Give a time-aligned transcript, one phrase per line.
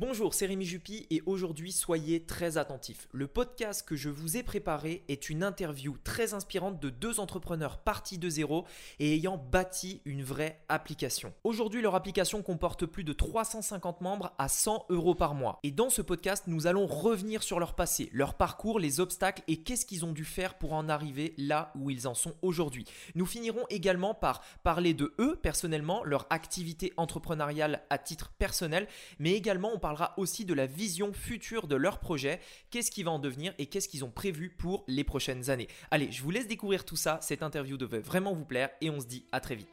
[0.00, 3.08] Bonjour, c'est Rémi Jupy et aujourd'hui soyez très attentifs.
[3.10, 7.78] Le podcast que je vous ai préparé est une interview très inspirante de deux entrepreneurs
[7.78, 8.64] partis de zéro
[9.00, 11.32] et ayant bâti une vraie application.
[11.42, 15.58] Aujourd'hui, leur application comporte plus de 350 membres à 100 euros par mois.
[15.64, 19.64] Et dans ce podcast, nous allons revenir sur leur passé, leur parcours, les obstacles et
[19.64, 22.84] qu'est-ce qu'ils ont dû faire pour en arriver là où ils en sont aujourd'hui.
[23.16, 28.86] Nous finirons également par parler de eux personnellement, leur activité entrepreneuriale à titre personnel,
[29.18, 33.10] mais également on parlera aussi de la vision future de leur projet, qu'est-ce qui va
[33.10, 35.66] en devenir et qu'est-ce qu'ils ont prévu pour les prochaines années?
[35.90, 39.00] Allez, je vous laisse découvrir tout ça, cette interview devait vraiment vous plaire et on
[39.00, 39.70] se dit à très vite.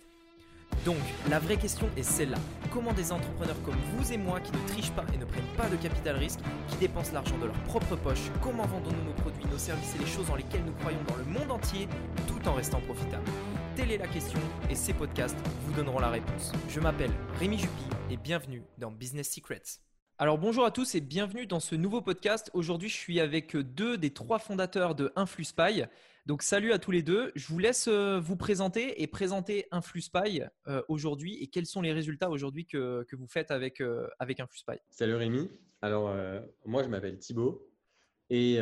[0.86, 2.38] Donc, la vraie question est celle-là.
[2.72, 5.68] Comment des entrepreneurs comme vous et moi qui ne trichent pas et ne prennent pas
[5.68, 6.40] de capital risque,
[6.70, 10.10] qui dépensent l'argent de leur propre poche, comment vendons-nous nos produits, nos services et les
[10.10, 11.90] choses dans lesquelles nous croyons dans le monde entier
[12.26, 13.30] tout en restant profitables?
[13.76, 14.40] Telle est la question
[14.70, 16.54] et ces podcasts vous donneront la réponse.
[16.70, 19.85] Je m'appelle Rémi Jupy et bienvenue dans Business Secrets.
[20.18, 22.50] Alors bonjour à tous et bienvenue dans ce nouveau podcast.
[22.54, 25.84] Aujourd'hui, je suis avec deux des trois fondateurs de InfluSpy.
[26.26, 27.34] Donc salut à tous les deux.
[27.36, 31.92] Je vous laisse euh, vous présenter et présenter InfluSpy euh, aujourd'hui et quels sont les
[31.92, 34.78] résultats aujourd'hui que, vous faites avec, euh, avec InfluSpy.
[34.90, 35.50] Salut Rémi.
[35.82, 36.16] Alors
[36.64, 37.70] moi, je m'appelle Thibaut
[38.30, 38.60] et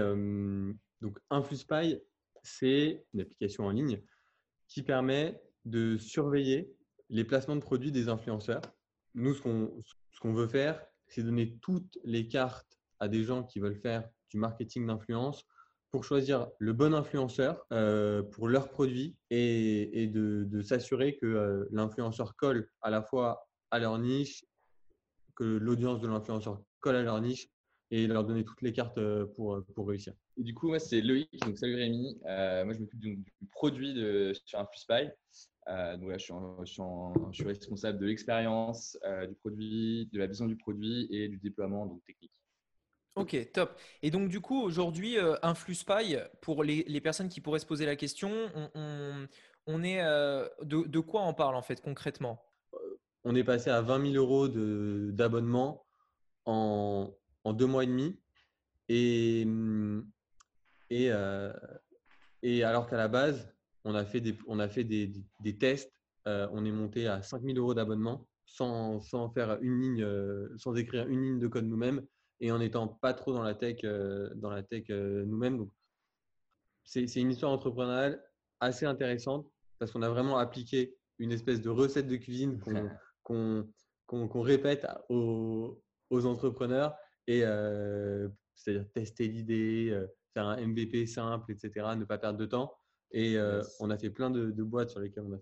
[1.02, 2.00] donc InfluSpy,
[2.42, 4.02] c'est une application en ligne
[4.68, 6.76] qui permet de surveiller
[7.10, 8.64] les placements de produits des influenceurs.
[9.14, 9.42] Nous, ce
[10.20, 10.84] qu'on veut faire,
[11.14, 15.46] c'est donner toutes les cartes à des gens qui veulent faire du marketing d'influence
[15.92, 22.36] pour choisir le bon influenceur euh, pour leurs produits et, de, s'assurer que euh, l'influenceur
[22.36, 24.44] colle à la fois à leur niche,
[25.36, 27.48] que l'audience de l'influenceur colle à leur niche
[27.92, 30.14] et leur donner toutes les cartes euh, pour réussir.
[30.38, 31.30] Et du coup, moi, c'est Loïc.
[31.46, 32.18] Donc, salut Rémi.
[32.24, 35.12] moi, je m'occupe du, produit de, sur InfluSpy.
[35.70, 41.08] Euh, donc je, suis responsable de l'expérience euh, du produit, de la vision du produit
[41.10, 42.32] et du déploiement donc technique.
[43.16, 43.80] Ok, top.
[44.02, 47.96] Et donc du coup, aujourd'hui, euh, InfluSpy, pour les, personnes qui pourraient se poser la
[47.96, 48.32] question,
[48.76, 50.02] on, est
[50.64, 52.44] de, quoi on parle en fait concrètement?
[53.24, 55.86] On est passé à 20 000 euros d'abonnement
[56.46, 57.14] en,
[57.46, 58.20] deux mois et demi.
[58.90, 59.46] Et,
[60.94, 61.12] et,
[62.44, 63.54] et alors qu'à la base,
[63.86, 65.92] on a fait des, on a fait des, des, tests.
[66.28, 70.76] Euh, on est monté à 5000 euros d'abonnement sans, sans, faire une ligne, euh, sans
[70.76, 72.06] écrire une ligne de code nous-mêmes
[72.40, 75.66] et en n'étant pas trop dans la tech, euh, dans la tech nous-mêmes.
[76.84, 78.22] C'est, une histoire entrepreneuriale
[78.60, 79.48] assez intéressante
[79.80, 83.66] parce qu'on a vraiment appliqué une espèce de recette de cuisine qu'on,
[84.08, 86.96] qu'on, répète aux, aux, entrepreneurs
[87.28, 87.40] et
[88.56, 92.74] c'est-à-dire tester l'idée, faire un MVP simple, etc., ne pas perdre de temps.
[93.14, 95.40] Et euh, on a fait plein de, boîtes sur lesquelles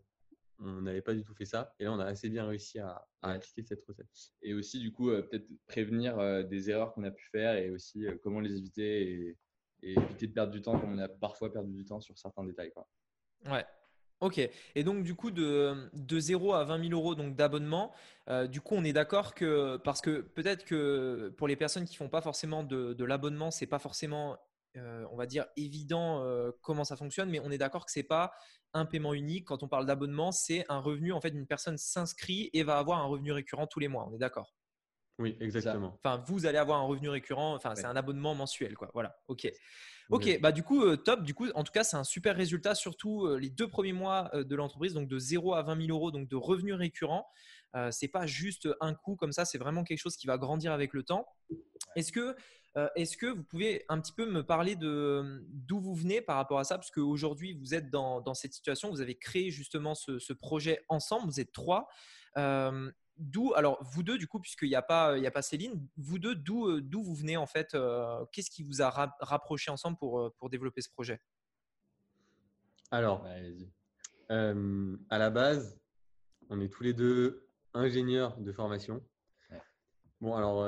[0.59, 1.73] on n'avait pas du tout fait ça.
[1.79, 4.07] Et là, on a assez bien réussi à, appliquer cette recette.
[4.41, 7.69] Et aussi, du coup, euh, peut-être prévenir euh, des erreurs qu'on a pu faire et
[7.69, 9.37] aussi comment les éviter et,
[9.83, 12.71] éviter de perdre du temps comme on a parfois perdu du temps sur certains détails.
[12.71, 12.87] Quoi.
[13.49, 13.65] Ouais.
[14.19, 14.39] Ok.
[14.75, 17.91] Et donc, du coup, de, de 0 à 20 000 euros d'abonnement,
[18.49, 22.09] du coup, on est d'accord que, parce que peut-être que pour les personnes qui font
[22.09, 24.37] pas forcément de, de l'abonnement, c'est pas forcément
[24.77, 27.99] euh, on va dire, évident euh, comment ça fonctionne, mais on est d'accord que ce
[27.99, 28.31] n'est pas
[28.73, 29.45] un paiement unique.
[29.45, 31.11] Quand on parle d'abonnement, c'est un revenu.
[31.11, 34.07] En fait, une personne s'inscrit et va avoir un revenu récurrent tous les mois.
[34.09, 34.55] On est d'accord?
[35.19, 35.93] Oui, exactement.
[36.01, 37.53] Enfin, vous allez avoir un revenu récurrent.
[37.53, 38.89] Enfin, c'est un abonnement mensuel, quoi.
[38.93, 39.15] Voilà.
[39.27, 39.51] Ok.
[40.09, 40.39] Ok.
[40.41, 41.23] Bah du coup, euh, top.
[41.23, 44.55] Du coup, en tout cas, c'est un super résultat, surtout les deux premiers mois de
[44.55, 47.27] l'entreprise, donc de 0 à 20 000 euros, donc de revenus récurrents.
[47.91, 49.43] c'est pas juste un coup comme ça.
[49.43, 51.27] C'est vraiment quelque chose qui va grandir avec le temps.
[51.95, 52.35] Est-ce que
[52.77, 56.37] euh, est-ce que vous pouvez un petit peu me parler de d'où vous venez par
[56.37, 56.77] rapport à ça?
[56.77, 61.39] Parce qu'aujourd'hui, vous êtes dans, cette situation, vous avez créé justement ce, projet ensemble, vous
[61.39, 61.89] êtes trois.
[62.37, 65.85] Euh, d'où, alors vous deux, du coup, puisqu'il n'y a, pas, il a pas Céline,
[65.97, 67.75] vous deux, d'où, euh, d'où vous venez en fait
[68.31, 68.89] Qu'est-ce qui vous a
[69.19, 71.19] rapproché ensemble pour, pour développer ce projet?
[72.89, 73.25] Alors,
[74.29, 75.77] à la base,
[76.49, 79.03] on est tous les deux ingénieurs de formation.
[80.21, 80.63] Bon, alors,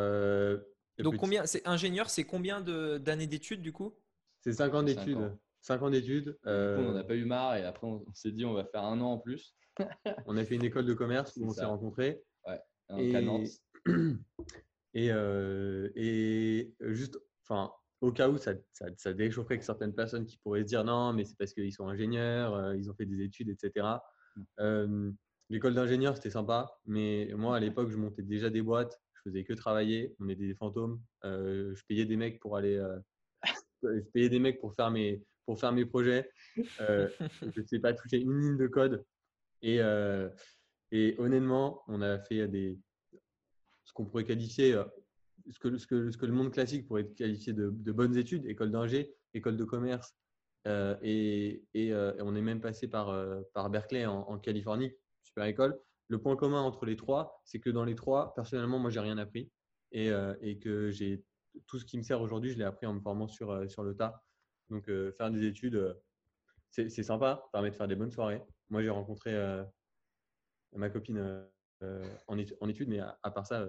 [1.03, 3.93] donc, combien, c'est ingénieur, c'est combien d'années d'études du coup?
[4.41, 5.37] C'est 5 ans d'études.
[5.61, 6.37] 5 ans d'études.
[6.45, 9.13] on n'a pas eu marre et après, on, s'est dit, on va faire un an
[9.13, 9.55] en plus.
[10.27, 12.23] on a fait une école de commerce où on s'est rencontrés.
[12.47, 12.59] Ouais,
[12.97, 13.13] et,
[14.93, 17.71] et, euh, et, juste, enfin,
[18.01, 21.13] au cas où ça, ça, ça, déchaufferait que certaines personnes qui pourraient se dire non,
[21.13, 23.87] mais c'est parce qu'ils sont ingénieurs, euh, ils ont fait des études, etc.
[24.35, 24.41] Mm.
[24.59, 25.11] Euh,
[25.49, 29.53] l'école d'ingénieur, c'était sympa, mais moi, à l'époque, je montais déjà des boîtes faisais que
[29.53, 30.15] travailler.
[30.19, 31.01] On était des fantômes.
[31.23, 32.75] Euh, je payais des mecs pour aller.
[32.75, 32.99] Euh,
[33.83, 36.29] je payais des mecs pour faire mes, pour faire mes projets.
[36.81, 37.09] Euh,
[37.41, 39.03] je ne sais pas toucher une ligne de code.
[39.61, 39.79] Et,
[41.17, 42.77] honnêtement, on a fait des,
[43.85, 44.79] ce qu'on pourrait qualifier
[45.49, 48.71] ce que, ce, que, ce que le monde classique pourrait qualifier de, bonnes études, école
[48.71, 50.15] d'ingé, école de commerce,
[50.65, 51.63] et,
[52.19, 53.15] on est même passé par,
[53.53, 54.91] par Berkeley en, Californie,
[55.23, 55.79] super école.
[56.13, 59.17] Le point commun entre les trois, c'est que dans les trois, personnellement, moi, j'ai rien
[59.17, 59.51] appris
[59.91, 60.11] et,
[60.41, 61.25] et que j'ai
[61.65, 63.95] tout ce qui me sert aujourd'hui, je l'ai appris en me formant sur, sur le
[63.95, 64.23] tas.
[64.69, 64.85] Donc,
[65.17, 65.97] faire des études,
[66.69, 68.43] c'est sympa, permet de faire des bonnes soirées.
[68.69, 69.33] Moi, j'ai rencontré
[70.73, 71.47] ma copine
[72.27, 72.37] en,
[72.69, 73.65] études, mais à, part ça,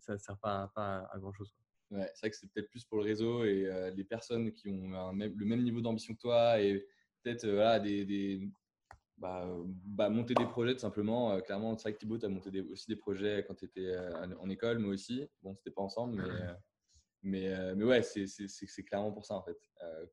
[0.00, 1.54] ça ne sert pas, à, grand-chose.
[1.92, 5.12] Ouais, c'est vrai que c'est peut-être plus pour le réseau et les personnes qui ont
[5.12, 6.84] le même niveau d'ambition que toi et
[7.22, 7.46] peut-être
[7.84, 8.50] des
[9.20, 9.46] bah,
[9.84, 11.38] bah, monter des projets tout simplement.
[11.42, 13.94] clairement, c'est vrai que Thibaut, tu as monté aussi des projets quand tu étais
[14.40, 15.28] en école, moi aussi.
[15.42, 16.22] Bon, c'était pas ensemble,
[17.22, 19.58] mais, mais, mais ouais, c'est clairement pour ça en fait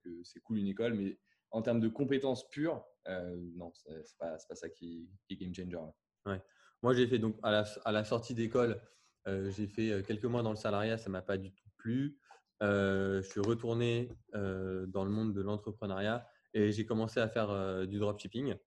[0.03, 1.17] que c'est cool une école, mais
[1.51, 5.77] en termes de compétences pures, non, c'est pas, pas ça qui, qui, est game changer.
[6.25, 6.41] Ouais.
[6.83, 8.81] Moi, j'ai fait donc à la, à la sortie d'école,
[9.25, 12.19] j'ai fait quelques mois dans le salariat, ça m'a pas du tout plu.
[12.59, 18.57] je suis retourné dans le monde de l'entrepreneuriat et j'ai commencé à faire du dropshipping.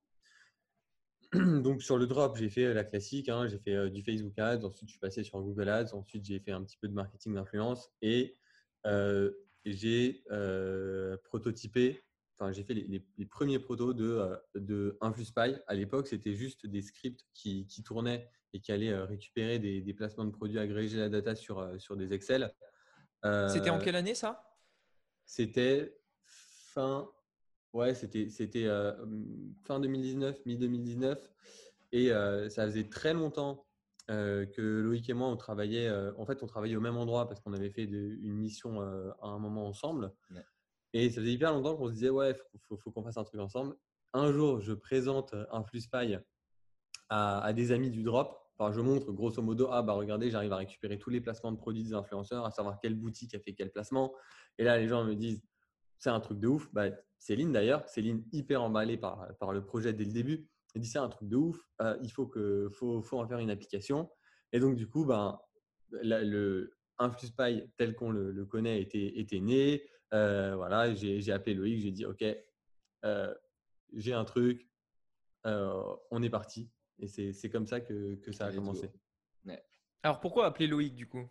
[1.63, 4.89] Donc sur le drop, j'ai fait la classique, hein, j'ai fait du Facebook Ads, ensuite
[4.89, 7.91] je suis passé sur Google Ads, ensuite j'ai fait un petit peu de marketing d'influence
[8.03, 8.37] et
[9.65, 10.25] j'ai
[11.25, 12.03] prototypé
[12.51, 15.57] j'ai fait les, premiers protos de, euh, de InfluSpy.
[15.67, 19.83] À l'époque, c'était juste des scripts qui, qui, tournaient et qui allaient euh, récupérer des,
[19.83, 22.53] des, placements de produits, agréger la data sur, euh, sur des Excel.
[23.49, 24.57] c'était en quelle année ça?
[25.27, 27.09] C'était fin,
[27.73, 28.67] ouais, c'était, c'était
[29.65, 31.19] fin 2019, mi-2019.
[31.93, 32.09] Et
[32.49, 33.67] ça faisait très longtemps
[34.09, 37.53] que Loïc et moi, on travaillait, en fait, on travaillait au même endroit parce qu'on
[37.53, 40.13] avait fait une mission à un moment ensemble.
[40.93, 43.41] Et ça faisait hyper longtemps qu'on se disait, ouais, il faut, qu'on fasse un truc
[43.41, 43.77] ensemble.
[44.13, 46.17] Un jour, je présente un FluSpy
[47.09, 48.37] à, à des amis du drop.
[48.59, 51.57] Enfin, je montre grosso modo, ah bah regardez, j'arrive à récupérer tous les placements de
[51.57, 54.13] produits des influenceurs, à savoir quelle boutique a fait quel placement.
[54.59, 55.43] Et là, les gens me disent,
[56.01, 56.69] c'est un truc de ouf.
[56.73, 56.87] Bah,
[57.19, 60.99] Céline d'ailleurs, Céline hyper emballée par, par le projet dès le début, elle dit c'est
[60.99, 64.11] un truc de ouf, euh, il faut, que, faut, faut en faire une application.
[64.53, 65.39] Et donc du coup, ben,
[65.91, 69.87] le FluSpy tel qu'on le, le, connaît était, était né.
[70.13, 72.25] Euh, voilà, j'ai appelé Loïc, j'ai dit OK,
[73.05, 73.35] euh,
[73.93, 74.69] j'ai un truc,
[75.45, 76.71] on est parti.
[76.99, 78.91] Et c'est comme ça que, que ça a commencé.
[80.03, 81.29] Alors pourquoi appeler Loïc du coup?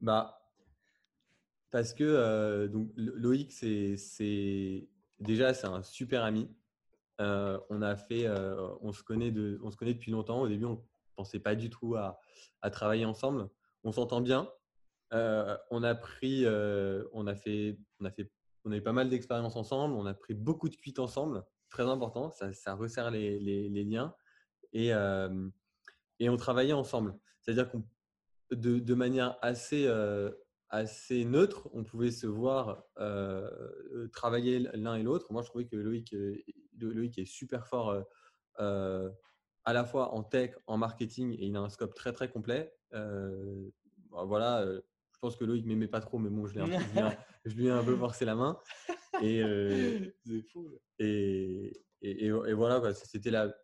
[0.00, 0.41] Bah
[1.72, 4.88] parce que donc Loïc c'est
[5.18, 6.48] déjà c'est un super ami.
[7.18, 8.28] on a fait,
[8.80, 10.42] on se connaît de, on se connaît depuis longtemps.
[10.42, 10.80] Au début on
[11.16, 12.20] pensait pas du tout à,
[12.60, 13.48] à travailler ensemble.
[13.84, 14.48] On s'entend bien.
[15.12, 18.30] Euh, on a pris, euh, on a fait, on a fait,
[18.64, 19.94] on a eu pas mal d'expériences ensemble.
[19.94, 22.30] On a pris beaucoup de cuites ensemble, très important.
[22.30, 24.14] Ça, resserre les, liens
[24.72, 25.48] et, euh,
[26.18, 27.14] et on travaillait ensemble.
[27.40, 27.84] C'est-à-dire qu'on,
[28.52, 29.86] de, manière assez,
[30.72, 32.84] assez neutre, on pouvait se voir
[34.12, 35.32] travailler l'un et l'autre.
[35.32, 36.14] Moi, je trouvais que Loïc,
[36.80, 37.94] Loïc est super fort
[38.58, 42.74] à la fois en tech, en marketing, et il a un scope très très complet.
[42.90, 46.54] Bah, voilà, je pense que Loïc m'aimait pas trop, mais bon, je,
[47.44, 48.58] je, lui ai un peu forcé la main.
[49.22, 50.12] Et, euh,
[50.52, 53.54] fou, et, et, et, voilà, c'était la.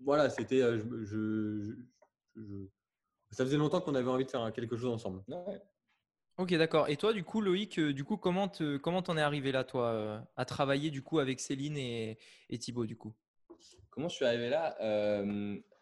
[0.00, 0.62] Voilà, c'était.
[0.62, 1.74] Euh, je,
[3.30, 5.22] ça faisait longtemps qu'on avait envie de faire quelque chose ensemble.
[6.38, 6.88] Ok, d'accord.
[6.88, 8.50] Et toi, du coup, Loïc, euh, du coup, comment
[8.82, 12.86] comment t'en es arrivé là, toi, à travailler du coup avec Céline et, et Thibaut,
[12.86, 13.12] du coup?
[13.90, 14.76] Comment je suis arrivé là?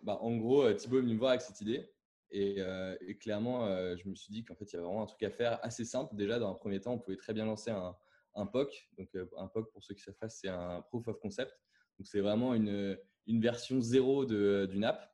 [0.03, 1.91] Bah, En gros, Thibaut est venu me voir avec cette idée.
[2.35, 5.07] Euh, et, clairement, euh, je me suis dit qu'en fait, il y avait vraiment un
[5.07, 6.15] truc à faire assez simple.
[6.17, 7.97] Déjà, dans un premier temps, on pouvait très bien lancer un,
[8.35, 8.89] un POC.
[8.99, 11.53] Donc, euh, un POC, pour ceux qui savent pas, c'est un Proof of Concept.
[11.99, 15.13] Donc, c'est vraiment une, une, version zéro d'une app.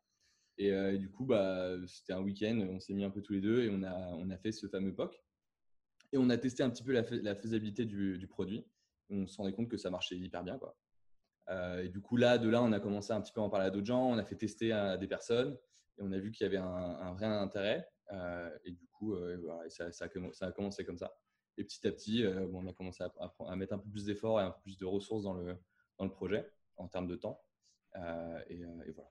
[0.58, 3.62] Et, du coup, bah, c'était un week-end, on s'est mis un peu tous les deux
[3.62, 5.14] et on a, on a fait ce fameux POC.
[6.12, 8.66] Et on a testé un petit peu la, faisabilité du, du, produit.
[9.10, 10.58] On se rendait compte que ça marchait hyper bien.
[10.58, 10.76] Quoi.
[11.82, 13.66] et du coup, là, de là, on a commencé un petit peu à en parler
[13.66, 14.10] à d'autres gens.
[14.10, 15.56] On a fait tester à des personnes
[15.98, 17.88] et on a vu qu'il y avait un, vrai intérêt.
[18.12, 19.38] Euh, et du coup, euh,
[19.68, 19.86] ça,
[20.40, 21.14] a commencé comme ça.
[21.58, 24.44] Et petit à petit, euh, on a commencé à, mettre un peu plus d'efforts et
[24.44, 25.56] un peu plus de ressources dans le,
[25.98, 27.42] dans le projet en termes de temps.
[28.48, 28.64] Et,
[28.94, 29.10] voilà.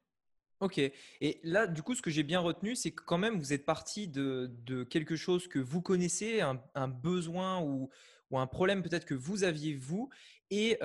[0.62, 0.78] Ok.
[0.78, 3.66] Et là, du coup, ce que j'ai bien retenu, c'est que quand même, vous êtes
[3.66, 4.50] parti de,
[4.90, 7.90] quelque chose que vous connaissez, un, besoin ou,
[8.30, 10.10] ou, un problème peut-être que vous aviez vous
[10.52, 10.78] et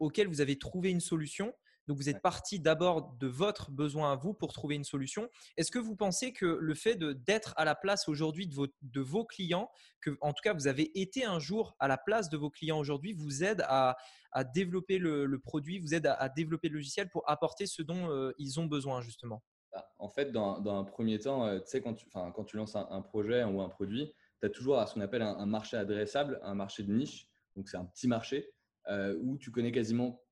[0.00, 1.54] auquel vous avez trouvé une solution.
[1.90, 5.28] Donc, vous êtes parti d'abord de votre besoin à vous pour trouver une solution.
[5.56, 9.00] Est-ce que vous pensez que le fait d'être à la place aujourd'hui de vos, de
[9.00, 9.68] vos clients,
[10.00, 12.78] que en tout cas vous avez été un jour à la place de vos clients
[12.78, 13.96] aujourd'hui, vous aide à,
[14.30, 18.32] à développer le, produit, vous aide à, développer le logiciel pour apporter ce dont euh,
[18.38, 19.42] ils ont besoin justement?
[19.72, 23.02] Bah, En fait, dans, un premier temps, tu sais, quand tu, quand tu lances un,
[23.02, 26.84] projet ou un produit, tu as toujours ce qu'on appelle un, marché adressable, un marché
[26.84, 27.26] de niche.
[27.56, 28.48] Donc, c'est un petit marché
[28.88, 30.22] où tu connais quasiment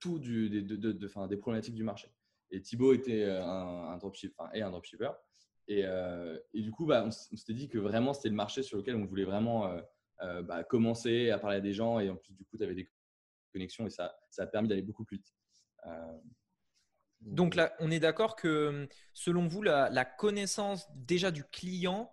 [0.00, 2.08] tout du, des, de, des problématiques du marché.
[2.50, 5.10] Et Thibaut était un, un dropshipper, et un dropshipper.
[5.66, 5.84] Et,
[6.52, 9.06] et, du coup, bah, on, s'était dit que vraiment, c'était le marché sur lequel on
[9.06, 9.70] voulait vraiment
[10.20, 12.00] bah, commencer à parler à des gens.
[12.00, 12.88] Et en plus, du coup, tu avais des
[13.52, 15.34] connexions et ça, ça a permis d'aller beaucoup plus vite.
[17.24, 22.12] Donc là, on est d'accord que selon vous, la, connaissance déjà du client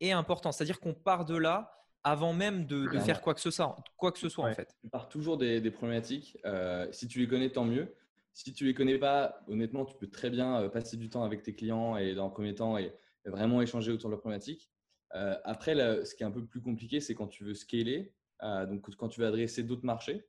[0.00, 0.52] est importante.
[0.52, 4.18] C'est-à-dire qu'on part de là avant même de, faire quoi que ce soit, quoi que
[4.18, 4.74] ce soit en fait.
[4.80, 6.38] Tu pars toujours des, problématiques.
[6.44, 7.94] Euh, si tu les connais, tant mieux.
[8.32, 11.42] Si tu les connais pas, honnêtement, tu peux très bien euh, passer du temps avec
[11.42, 12.92] tes clients et dans le premier temps et
[13.26, 14.70] vraiment échanger autour de leurs problématiques.
[15.14, 18.94] Euh, après, ce qui est un peu plus compliqué, c'est quand tu veux scaler, donc
[18.96, 20.24] quand tu veux adresser d'autres marchés.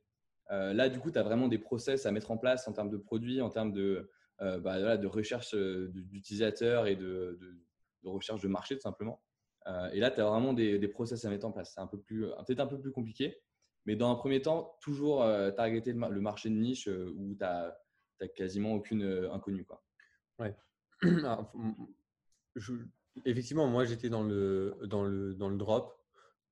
[0.50, 2.98] là, du coup, tu as vraiment des process à mettre en place en termes de
[2.98, 7.38] produits, en termes de, bah, de recherche d'utilisateurs et de,
[8.02, 9.22] de, recherche de marché, tout simplement.
[9.66, 11.72] Euh, et là, tu as vraiment des, process à mettre en place.
[11.74, 13.38] C'est un peu plus, peut-être un peu plus compliqué,
[13.86, 17.40] mais dans un premier temps, toujours euh, targeter le marché de niche euh, où tu
[17.40, 17.72] n'as
[18.34, 19.02] quasiment aucune
[19.32, 19.64] inconnue.
[19.64, 19.82] Quoi.
[20.38, 20.54] Ouais.
[23.24, 25.98] effectivement, moi, j'étais dans le, dans, le, dans le drop.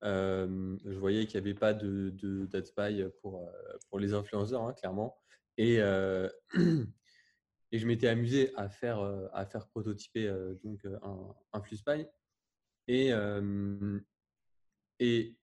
[0.02, 3.48] je voyais qu'il n'y avait pas de, de spy pour,
[3.88, 5.16] pour les influenceurs, hein, clairement.
[5.58, 5.76] Et,
[7.72, 9.00] et je m'étais amusé à faire,
[9.32, 10.28] à faire prototyper
[10.64, 11.60] donc, un, un
[14.98, 15.36] et,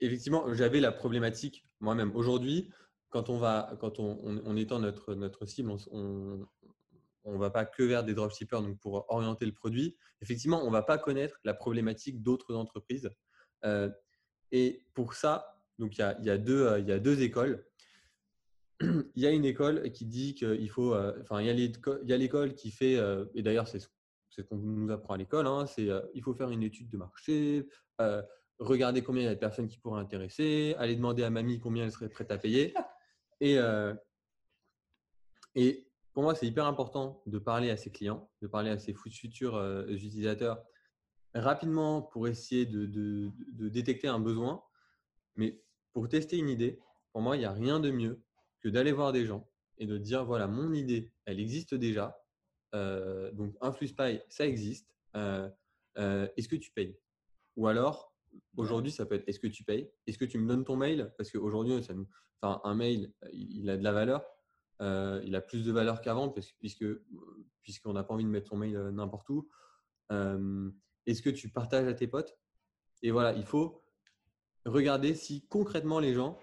[0.00, 2.14] effectivement, j'avais la problématique moi-même.
[2.14, 2.70] Aujourd'hui,
[3.10, 6.46] quand on va, quand on, on, étend notre, notre cible, on
[7.26, 9.96] ne va pas que vers des dropshippers donc pour orienter le produit.
[10.20, 13.10] Effectivement, on va pas connaître la problématique d'autres entreprises.
[14.50, 17.64] et pour ça, donc il y a, y a, deux, il y a deux écoles.
[18.80, 22.70] Il y a une école qui dit qu'il faut, enfin, il y a l'école qui
[22.70, 22.96] fait,
[23.34, 23.88] et d'ailleurs c'est ce
[24.38, 26.96] ce qu'on nous apprend à l'école, hein, c'est euh, il faut faire une étude de
[26.96, 27.68] marché,
[28.00, 28.22] euh,
[28.60, 31.84] regarder combien il y a de personnes qui pourraient intéresser, aller demander à mamie combien
[31.84, 32.72] elle serait prête à payer.
[33.40, 33.94] Et, euh,
[36.12, 39.60] pour moi, c'est hyper important de parler à ses clients, de parler à ses futurs
[39.88, 40.64] utilisateurs
[41.34, 44.62] rapidement pour essayer de, de, de, détecter un besoin.
[45.36, 45.60] Mais
[45.92, 46.80] pour tester une idée,
[47.12, 48.20] pour moi, il n'y a rien de mieux
[48.60, 52.20] que d'aller voir des gens et de dire voilà, mon idée, elle existe déjà,
[52.74, 53.54] euh, donc
[53.86, 54.94] spy, ça existe.
[55.16, 55.48] Euh,
[55.98, 56.98] euh, est-ce que tu payes?
[57.56, 58.14] Ou alors,
[58.56, 59.90] aujourd'hui, ça peut être est-ce que tu payes?
[60.06, 61.12] Est-ce que tu me donnes ton mail?
[61.16, 64.24] Parce qu'aujourd'hui, enfin, un mail, il a de la valeur.
[64.80, 66.84] il a plus de valeur qu'avant puisque
[67.62, 69.48] puisqu'on n'a pas envie de mettre son mail n'importe où.
[70.10, 72.38] Est-ce que tu partages à tes potes?
[73.02, 73.82] Et voilà, il faut
[74.64, 76.38] regarder si concrètement les gens,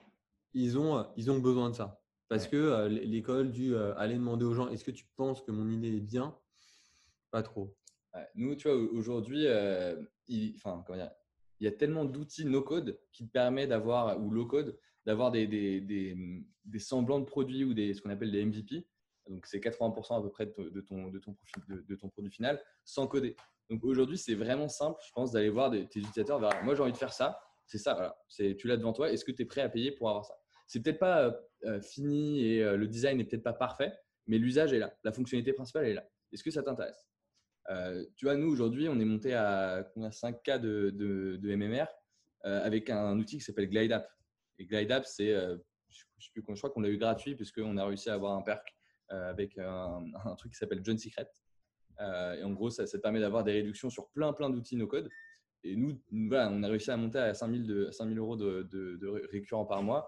[0.54, 2.05] ils ont besoin de ça.
[2.28, 5.98] Parce que l'école du aller demander aux gens est-ce que tu penses que mon idée
[5.98, 6.36] est bien?
[7.32, 7.76] Pas trop.
[8.34, 9.46] Nous, tu vois, aujourd'hui,
[10.28, 10.84] il, enfin,
[11.60, 15.82] il y a tellement d'outils no-code qui te permettent d'avoir, ou low-code, d'avoir des, des,
[15.82, 16.16] des,
[16.66, 18.88] des, semblants de produits ou des, ce qu'on appelle des MVP.
[19.28, 22.62] Donc, c'est 80% à peu près de, ton, de, ton profil, de, ton produit final
[22.84, 23.36] sans coder.
[23.70, 26.40] Donc, aujourd'hui, c'est vraiment simple, je pense, d'aller voir tes utilisateurs.
[26.64, 27.40] Moi, j'ai envie de faire ça.
[27.66, 28.18] C'est ça, voilà.
[28.56, 29.12] Tu l'as devant toi.
[29.12, 30.36] Est-ce que tu es prêt à payer pour avoir ça?
[30.68, 31.32] C'est peut-être pas euh,
[31.66, 33.94] euh, fini et euh, le design n'est peut-être pas parfait,
[34.28, 34.96] mais l'usage est là.
[35.04, 36.08] La fonctionnalité principale est là.
[36.32, 37.08] Est-ce que ça t'intéresse?
[38.16, 41.88] Tu vois, nous aujourd'hui, on est monté à 5K de, de, MMR
[42.44, 44.08] avec un outil qui s'appelle GlideApp.
[44.60, 48.44] Et GlideApp, c'est, je, crois qu'on l'a eu gratuit puisqu'on a réussi à avoir un
[48.44, 48.72] perk
[49.10, 50.04] avec un,
[50.38, 51.28] truc qui s'appelle John Secret.
[52.00, 55.10] et en gros, ça, te permet d'avoir des réductions sur plein, plein d'outils no-code.
[55.64, 59.66] Et nous, on a réussi à monter à 5000, de, 5000 euros de, de, récurrent
[59.66, 60.08] par mois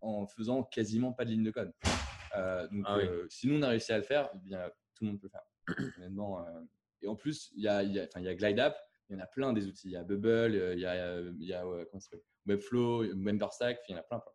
[0.00, 1.72] en faisant quasiment pas de ligne de code.
[2.36, 5.04] Euh, donc, ah euh, si nous on a réussi à le faire, eh bien, tout
[5.04, 5.94] le monde peut le faire.
[5.98, 6.60] Honnêtement, euh,
[7.02, 8.76] et en plus, il y a, y, a, y a GlideApp,
[9.08, 9.88] il y en a plein des outils.
[9.88, 11.64] Il y a Bubble, il y a, y a
[12.46, 14.32] Webflow, Memberstack, il y en a plein, plein,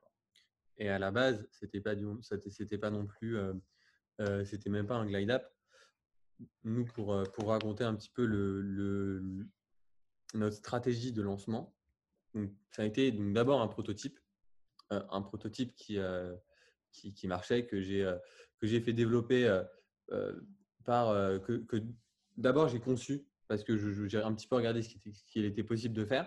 [0.78, 3.38] Et à la base, c'était pas, c'était pas non plus,
[4.46, 5.52] c'était même pas un GlideApp.
[6.64, 9.46] Nous, pour, pour raconter un petit peu le, le
[10.34, 11.76] notre stratégie de lancement,
[12.34, 14.18] donc, ça a été d'abord un prototype
[14.92, 16.36] un prototype qui, euh,
[16.92, 18.18] qui, qui, marchait, que j'ai euh,
[18.62, 20.34] fait développer euh,
[20.84, 21.78] par que, que
[22.38, 25.94] d'abord j'ai conçu parce que j'ai un petit peu regardé ce qu'il était, était, possible
[25.94, 26.26] de faire.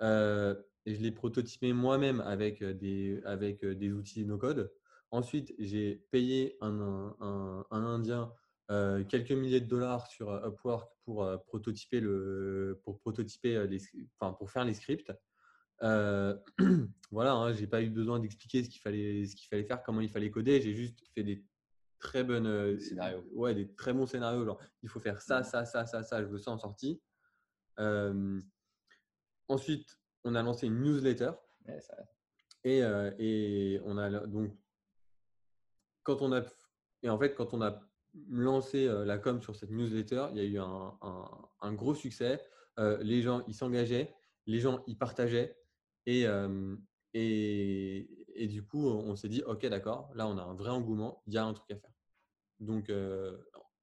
[0.00, 4.72] et je l'ai prototypé moi-même avec des, avec des outils no-code.
[5.10, 8.32] Ensuite, j'ai payé un, un, un Indien
[9.08, 13.80] quelques milliers de dollars sur Upwork pour prototyper le, pour prototyper les,
[14.18, 15.12] enfin, pour faire les scripts.
[15.82, 16.36] Euh,
[17.10, 20.00] voilà, hein, j'ai pas eu besoin d'expliquer ce qu'il fallait, ce qu'il fallait faire, comment
[20.00, 20.60] il fallait coder.
[20.60, 21.44] J'ai juste fait des
[21.98, 23.24] très bonnes scénarios.
[23.32, 24.44] Ouais, des très bons scénarios.
[24.44, 26.22] Genre, il faut faire ça, ça, ça, ça, ça.
[26.22, 27.00] Je veux ça en sortie.
[29.48, 31.32] ensuite, on a lancé une newsletter.
[32.64, 32.80] Et,
[33.18, 34.52] et, on a donc
[36.02, 36.42] quand on a
[37.02, 37.80] et en fait quand on a
[38.28, 40.98] lancé la com sur cette newsletter, il y a eu un,
[41.60, 42.42] un, gros succès.
[42.78, 44.14] les gens ils s'engageaient,
[44.46, 45.58] les gens ils partageaient
[46.08, 46.26] et,
[47.12, 51.22] et, et du coup on s'est dit ok d'accord, là on a un vrai engouement,
[51.26, 51.92] il y a un truc à faire.
[52.60, 52.90] Donc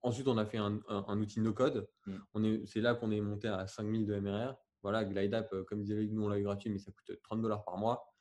[0.01, 1.87] ensuite on a fait un, un outil no code.
[2.07, 2.65] Mmh.
[2.65, 4.55] C'est là qu'on est monté à 5000 de MRR.
[4.81, 7.77] Voilà, GlideApp, comme disait nous on l'a eu gratuit, mais ça coûte 30 dollars par
[7.77, 8.11] mois.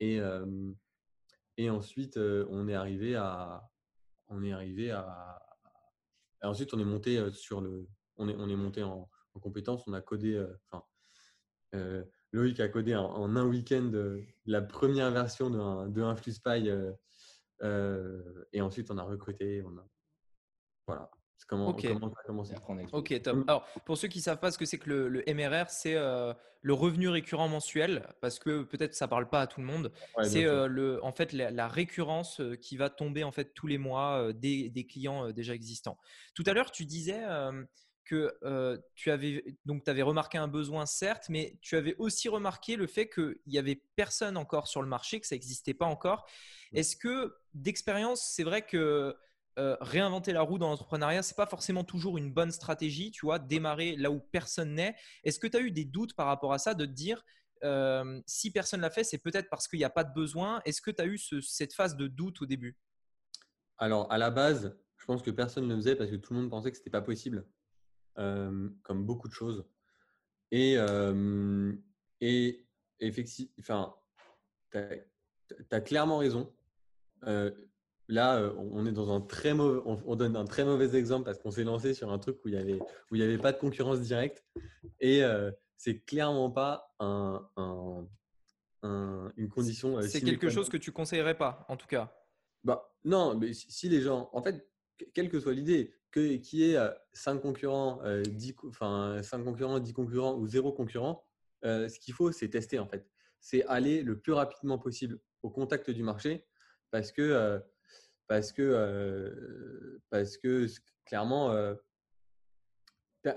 [0.00, 0.20] Et,
[1.56, 3.68] et ensuite, on est arrivé à.
[4.28, 5.40] On est arrivé à.
[6.42, 7.88] ensuite, on est monté sur le.
[8.16, 9.86] On est, on est monté en, en compétence.
[9.88, 10.44] On a codé.
[10.70, 10.84] Enfin,
[12.32, 13.90] Loïc a codé en, un week-end
[14.46, 16.68] la première version de de un FluSpy.
[18.52, 19.62] et ensuite, on a recruté.
[19.62, 19.86] On a,
[20.86, 21.10] voilà.
[21.46, 21.86] Comment, Ok.
[22.26, 22.88] comment ça a commencé.
[22.92, 23.44] Ok, top.
[23.48, 26.34] Alors, pour ceux qui ne savent pas ce que c'est que le, MRR, c'est euh,
[26.60, 29.90] le revenu récurrent mensuel, parce que peut-être ça ne parle pas à tout le monde.
[30.24, 33.78] c'est euh, le, en fait la, récurrence euh, qui va tomber en fait tous les
[33.78, 35.98] mois des, des clients déjà existants.
[36.34, 37.22] Tout à l'heure, tu disais
[38.08, 42.86] que tu avais donc avais remarqué un besoin certes, mais tu avais aussi remarqué le
[42.86, 46.26] fait qu'il y avait personne encore sur le marché, que ça n'existait pas encore.
[46.72, 49.16] Est-ce que d'expérience, c'est vrai que
[49.58, 53.40] euh, réinventer la roue dans l'entrepreneuriat, c'est pas forcément toujours une bonne stratégie, tu vois,
[53.40, 54.94] démarrer là où personne n'est.
[55.24, 57.24] Est-ce que tu as eu des doutes par rapport à ça, de te dire,
[57.64, 60.62] euh, si personne l'a fait, c'est peut-être parce qu'il n'y a pas de besoin?
[60.64, 62.78] Est-ce que tu as eu cette phase de doute au début?
[63.78, 66.40] Alors, à la base, je pense que personne ne le faisait parce que tout le
[66.40, 67.57] monde pensait que ce n'était pas possible, euh,
[68.82, 69.64] comme beaucoup de choses.
[70.50, 70.76] Et,
[72.20, 72.66] et
[73.00, 73.94] effectivement, enfin,
[74.70, 74.78] tu
[75.70, 76.52] as, clairement raison.
[78.08, 81.50] Là, on est dans un très mauvais, on, donne un très mauvais exemple parce qu'on
[81.50, 82.78] s'est lancé sur un truc où il n'y avait,
[83.10, 84.46] où il avait pas de concurrence directe
[84.98, 87.46] et euh, c'est clairement pas un,
[89.36, 90.00] une condition.
[90.02, 92.14] C'est quelque chose que tu conseillerais pas, en tout cas?
[92.64, 94.66] Bah non, mais si, les gens, en fait,
[95.12, 96.78] quelle que soit l'idée, que qui est
[97.12, 101.24] 5 concurrents, 10, enfin 5 concurrents, 10 concurrents ou 0 concurrent,
[101.62, 103.06] ce qu'il faut, c'est tester en fait.
[103.40, 106.46] C'est aller le plus rapidement possible au contact du marché
[106.90, 107.60] parce que
[108.26, 110.66] parce que, parce que
[111.04, 111.74] clairement,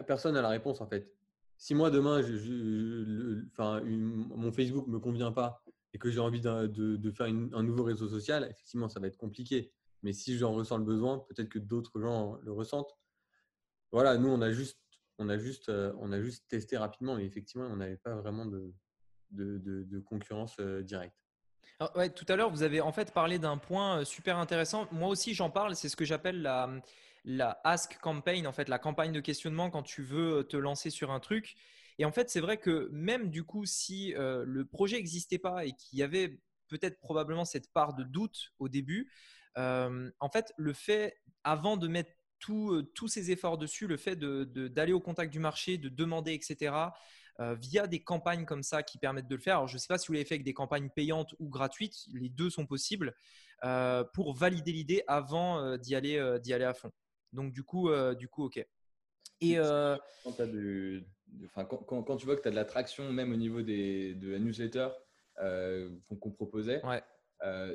[0.07, 1.11] personne n'a la réponse en fait.
[1.57, 6.41] Si moi demain, je, enfin, mon Facebook ne me convient pas et que j'ai envie
[6.41, 9.71] de, de, faire un nouveau réseau social, effectivement, ça va être compliqué.
[10.03, 12.97] Mais si j'en ressens le besoin, peut-être que d'autres gens le ressentent.
[13.91, 14.79] Voilà, nous, on a juste,
[15.17, 19.99] on a juste, on a juste testé rapidement et effectivement, on n'avait pas vraiment de,
[20.05, 21.21] concurrence directe.
[21.79, 24.87] Ah, tout à l'heure, vous avez en fait parlé d'un point euh, super intéressant.
[24.91, 25.75] Moi aussi, j'en parle.
[25.75, 30.03] C'est ce que j'appelle la, Ask Campaign, en fait, la campagne de questionnement quand tu
[30.03, 31.55] veux te lancer sur un truc.
[31.97, 35.65] Et en fait, c'est vrai que même du coup, si euh, le projet n'existait pas
[35.65, 39.11] et qu'il y avait peut-être probablement cette part de doute au début, euh,
[39.55, 44.99] en fait, le fait, avant de mettre tous ces efforts dessus, le fait d'aller au
[44.99, 46.73] contact du marché, de demander, etc.,
[47.39, 49.55] euh, via des campagnes comme ça qui permettent de le faire.
[49.57, 52.05] Alors, je ne sais pas si vous l'avez fait avec des campagnes payantes ou gratuites,
[52.13, 53.15] les deux sont possibles
[53.63, 56.91] euh, pour valider l'idée avant euh, d'y aller, aller à fond.
[57.31, 58.63] Donc, du coup, du coup ok.
[59.39, 59.55] Et
[61.55, 64.39] quand, quand, tu vois que tu as de l'attraction, même au niveau des, de la
[64.39, 64.89] newsletter
[65.37, 67.01] qu'on proposait, ouais.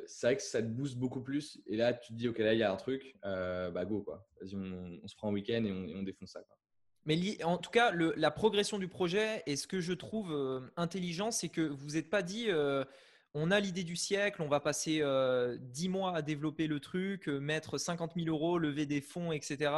[0.05, 1.61] C'est vrai que ça te booste beaucoup plus.
[1.67, 4.27] Et là, tu te dis, OK, là, il y a un truc, bah go, quoi.
[4.41, 6.41] Vas-y, on, se prend un week-end et on, et on défonce ça.
[6.41, 6.57] Quoi.
[7.07, 11.31] Mais en tout cas, la progression du projet et ce que je trouve euh, intelligent,
[11.31, 12.83] c'est que vous n'êtes pas dit euh,
[13.33, 17.29] on a l'idée du siècle, on va passer euh, 10 mois à développer le truc,
[17.29, 19.71] euh, mettre 50 000 euros, lever des fonds, etc.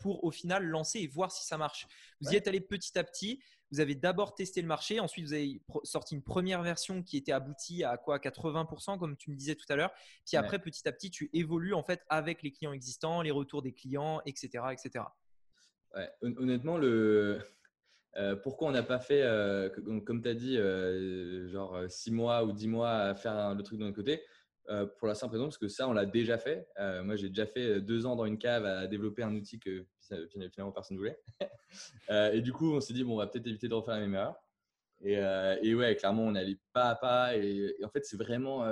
[0.00, 1.86] pour au final lancer et voir si ça marche.
[2.20, 3.40] Vous y êtes allé petit à petit.
[3.74, 7.32] Vous avez d'abord testé le marché, ensuite vous avez sorti une première version qui était
[7.32, 9.90] aboutie à quoi 80% comme tu me disais tout à l'heure.
[10.24, 13.62] Puis après, petit à petit, tu évolues en fait avec les clients existants, les retours
[13.62, 15.06] des clients, etc., etc.
[16.22, 17.40] Honnêtement, le,
[18.16, 19.68] euh, pourquoi on n'a pas fait, euh,
[20.06, 23.80] comme tu as dit, euh, genre 6 mois ou 10 mois à faire le truc
[23.80, 24.22] de notre côté
[24.98, 26.66] Pour la simple raison, parce que ça, on l'a déjà fait.
[27.02, 29.86] moi, j'ai déjà fait deux ans dans une cave à développer un outil que
[30.50, 31.20] finalement personne ne voulait.
[32.34, 34.14] et du coup, on s'est dit, bon, on va peut-être éviter de refaire la même
[34.14, 34.36] erreur.
[35.02, 37.36] Et, ouais, clairement, on allait pas à pas.
[37.36, 38.64] Et, en fait, c'est vraiment.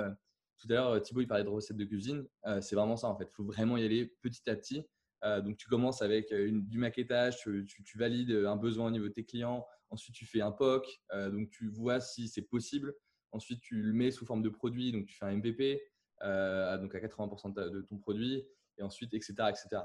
[0.57, 2.25] tout à l'heure, Thibaut, il parlait de recettes de cuisine.
[2.61, 3.25] c'est vraiment ça, en fait.
[3.25, 4.85] Il faut vraiment y aller petit à petit.
[5.23, 9.13] Euh, donc, tu commences avec euh, du maquettage, tu, valides un besoin au niveau de
[9.13, 9.65] tes clients.
[9.89, 12.93] Ensuite, tu fais un POC, euh, donc tu vois si c'est possible.
[13.33, 15.81] Ensuite, tu le mets sous forme de produit, donc tu fais un MVP,
[16.21, 18.45] donc à 80% de, ton produit.
[18.77, 19.33] et ensuite, etc.
[19.49, 19.81] etc.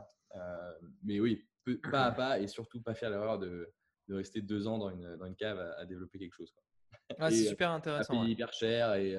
[1.03, 1.45] mais oui,
[1.91, 3.73] pas à pas et surtout pas faire l'erreur de,
[4.09, 6.53] de, rester deux ans dans une, dans une cave à, développer quelque chose.
[6.53, 7.31] Quoi.
[7.31, 8.23] c'est super intéressant.
[8.25, 9.17] C'est hyper cher et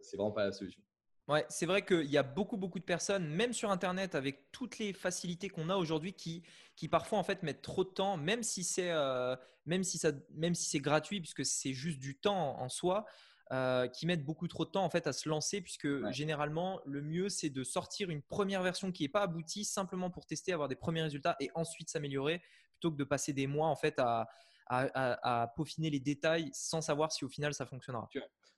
[0.00, 0.82] c'est vraiment pas la solution.
[1.26, 4.78] Ouais, c'est vrai qu'il y a beaucoup, beaucoup de personnes, même sur Internet, avec toutes
[4.78, 6.42] les facilités qu'on a aujourd'hui, qui,
[6.76, 9.34] qui parfois en fait mettent trop de temps, même si c'est euh,
[9.64, 13.06] même si ça, même si c'est gratuit, puisque c'est juste du temps en, soi,
[13.52, 17.02] euh, qui mettent beaucoup trop de temps en fait à se lancer, puisque généralement le
[17.02, 20.68] mieux c'est de sortir une première version qui n'est pas aboutie, simplement pour tester, avoir
[20.68, 22.40] des premiers résultats et ensuite s'améliorer,
[22.72, 24.28] plutôt que de passer des mois en fait à,
[24.66, 28.08] à, à peaufiner les détails sans savoir si au final ça fonctionnera.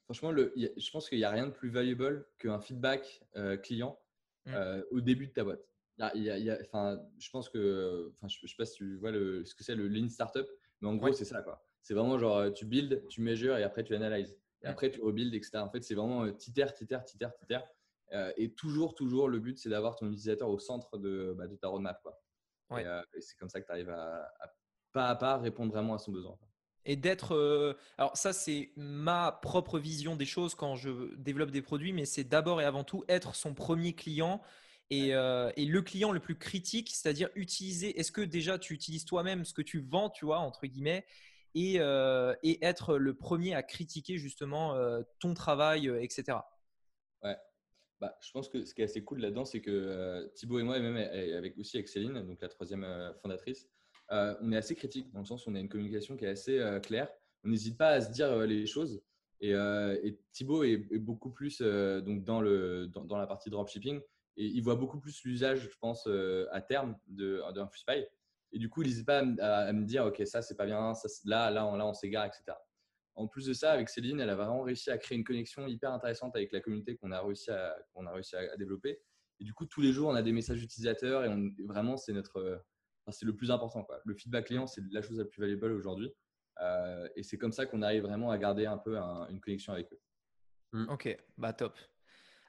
[0.04, 3.98] Franchement, le, je pense qu'il n'y a rien de plus valuable qu'un feedback euh, client
[4.44, 4.54] mmh.
[4.54, 5.66] euh, au début de ta boîte.
[6.14, 9.44] Il y a, je pense que, enfin, je ne sais pas si tu vois le,
[9.44, 10.46] ce que c'est le Lean Startup,
[10.80, 11.42] mais en gros, c'est ça.
[11.82, 14.38] C'est vraiment genre, tu builds, tu mesures et après tu analyses.
[14.66, 15.58] Et après, tu rebuilds, etc.
[15.58, 17.60] En fait, c'est vraiment euh, titer, titer, titer, titer.
[18.36, 21.68] et toujours, toujours, le but, c'est d'avoir ton utilisateur au centre de, bah, de ta
[21.68, 22.02] roadmap.
[22.02, 22.20] Quoi.
[22.80, 24.54] Et, c'est comme ça que tu arrives à, à,
[24.92, 26.36] pas à pas répondre vraiment à son besoin
[26.86, 27.34] et d'être.
[27.34, 32.06] Euh, alors, ça, c'est ma propre vision des choses quand je développe des produits, mais
[32.06, 34.40] c'est d'abord et avant tout être son premier client
[34.90, 37.98] et, euh, et le client le plus critique, c'est-à-dire utiliser.
[37.98, 41.04] Est-ce que déjà tu utilises toi-même ce que tu vends, tu vois, entre guillemets,
[41.56, 44.76] et, euh, et être le premier à critiquer justement
[45.18, 46.38] ton travail, etc.
[47.24, 47.36] Ouais.
[47.98, 50.76] Bah, je pense que ce qui est assez cool là-dedans, c'est que Thibaut et moi,
[50.76, 52.86] et même avec aussi avec Céline, donc la troisième
[53.22, 53.68] fondatrice,
[54.12, 56.28] euh, on est assez critique dans le sens où on a une communication qui est
[56.28, 57.08] assez euh, claire.
[57.44, 59.02] On n'hésite pas à se dire euh, les choses.
[59.40, 64.00] Et, et Thibaut est, beaucoup plus donc dans, le, dans, la partie dropshipping
[64.38, 66.08] et il voit beaucoup plus l'usage, je pense,
[66.52, 68.06] à terme d'un FreeSpy.
[68.52, 70.92] Et du coup, il n'hésite pas à, me dire, OK, ça, c'est pas bien,
[71.24, 72.56] là, là, on, là, s'égare, etc.
[73.14, 75.92] En plus de ça, avec Céline, elle a vraiment réussi à créer une connexion hyper
[75.92, 79.00] intéressante avec la communauté qu'on a réussi à, qu'on a réussi à, développer.
[79.40, 82.62] Et du coup, tous les jours, on a des messages utilisateurs et vraiment, c'est notre,
[83.10, 83.84] c'est le plus important.
[83.84, 84.00] Quoi.
[84.04, 86.12] Le feedback client, c'est la chose la plus valuable aujourd'hui.
[86.60, 89.92] Euh, et c'est comme ça qu'on arrive vraiment à garder un peu une connexion avec
[89.92, 90.00] eux.
[90.72, 90.88] Hmm.
[90.90, 91.76] Ok, bah top.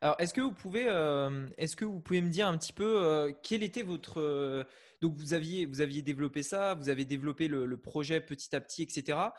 [0.02, 3.04] Alors, est-ce que vous pouvez, euh, est-ce que vous pouvez me dire un petit peu
[3.04, 4.66] euh, quel était votre,
[5.02, 8.84] donc vous aviez, vous aviez développé ça, vous avez développé le projet petit à petit,
[8.84, 9.30] etc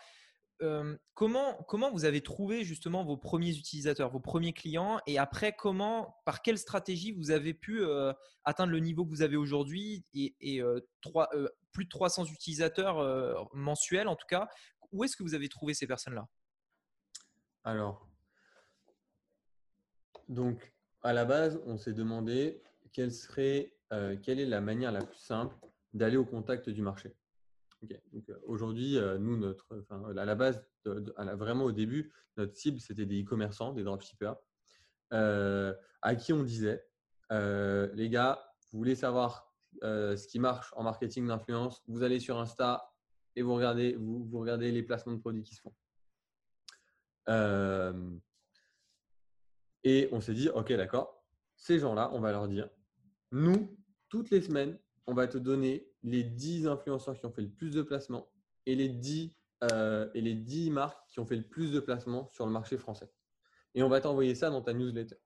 [1.15, 6.17] comment, comment vous avez trouvé justement vos premiers utilisateurs, vos premiers clients et après comment,
[6.25, 7.83] par quelle stratégie vous avez pu
[8.45, 10.63] atteindre le niveau que vous avez aujourd'hui et,
[11.73, 14.49] plus de 300 utilisateurs mensuels en tout cas?
[14.91, 16.27] Où est-ce que vous avez trouvé ces personnes-là?
[17.65, 18.09] Alors,
[20.29, 25.19] donc à la base, on s'est demandé quelle serait, quelle est la manière la plus
[25.19, 25.57] simple
[25.95, 27.15] d'aller au contact du marché?
[27.85, 29.85] Euh, aujourd'hui, euh, nous, notre,
[30.17, 34.35] à la base, vraiment au début, notre cible, c'était des e-commerçants, des dropshippers,
[35.13, 36.85] euh, à qui on disait,
[37.31, 42.93] les gars, vous voulez savoir ce qui marche en marketing d'influence, vous allez sur Insta
[43.37, 45.75] et vous regardez, vous regardez les placements de produits qui se font.
[49.85, 51.25] et on s'est dit, OK, d'accord,
[51.57, 52.69] ces gens-là, on va leur dire,
[53.31, 53.78] nous,
[54.09, 57.71] toutes les semaines, on va te donner les 10 influenceurs qui ont fait le plus
[57.71, 58.31] de placements
[58.67, 59.31] et les 10,
[59.65, 62.77] euh, et les 10 marques qui ont fait le plus de placements sur le marché
[62.77, 63.11] français.
[63.75, 65.17] Et on va t'envoyer ça dans ta newsletter.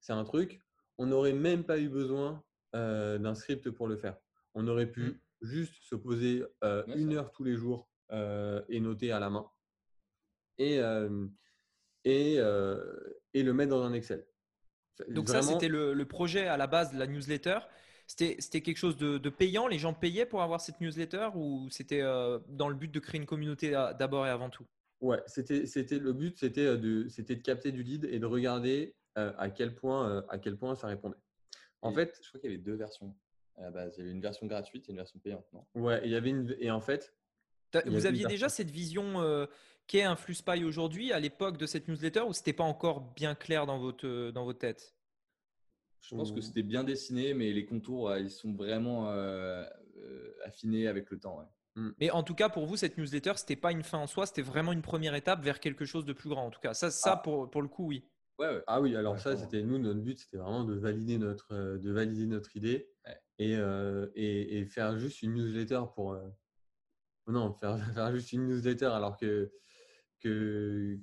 [0.00, 0.60] C'est un truc,
[0.98, 2.42] on n'aurait même pas eu besoin
[2.74, 4.16] euh, d'un script pour le faire.
[4.54, 5.18] On aurait pu mmh.
[5.42, 7.88] juste se poser euh, une heure tous les jours
[8.68, 9.50] et noter à la main
[10.58, 10.78] et,
[12.04, 14.24] et, et le mettre dans un Excel.
[15.08, 17.58] Donc ça, c'était le, le, projet à la base de la newsletter.
[18.06, 19.66] C'était quelque chose de, payant?
[19.66, 23.20] Les gens payaient pour avoir cette newsletter ou c'était euh, dans le but de créer
[23.20, 24.64] une communauté d'abord et avant tout?
[25.00, 25.64] Ouais, c'était
[25.98, 29.74] le but, c'était euh, de, de capter du lead et de regarder euh, à, quel
[29.74, 31.16] point, à quel point ça répondait.
[31.82, 33.14] En fait, je crois qu'il y avait deux versions
[33.56, 33.94] à la base.
[33.96, 35.64] Il y avait une version gratuite et une version payante, non?
[35.74, 37.14] Ouais, il y avait une et en fait.
[37.86, 39.48] Vous aviez déjà cette vision
[39.86, 43.34] qu'est un flux spy aujourd'hui à l'époque de cette newsletter ou c'était pas encore bien
[43.34, 44.95] clair dans votre dans votre tête?
[46.08, 49.64] Je pense que c'était bien dessiné, mais les contours, ils sont vraiment euh,
[49.96, 51.42] euh, affinés avec le temps.
[51.74, 51.90] Mm.
[51.98, 54.42] Mais en tout cas, pour vous, cette newsletter, c'était pas une fin en soi, c'était
[54.42, 56.46] vraiment une première étape vers quelque chose de plus grand.
[56.46, 57.16] En tout cas, ça, ça ah.
[57.16, 58.08] pour, pour, le coup, oui.
[58.38, 61.78] Ouais, Ah oui, alors ça, c'était nous, notre but, c'était vraiment de valider notre, euh,
[61.78, 62.88] de valider notre idée
[63.38, 63.54] et,
[64.14, 66.16] et, et, faire juste une newsletter pour.
[67.26, 69.50] non, faire, faire, juste une newsletter alors que,
[70.20, 70.98] que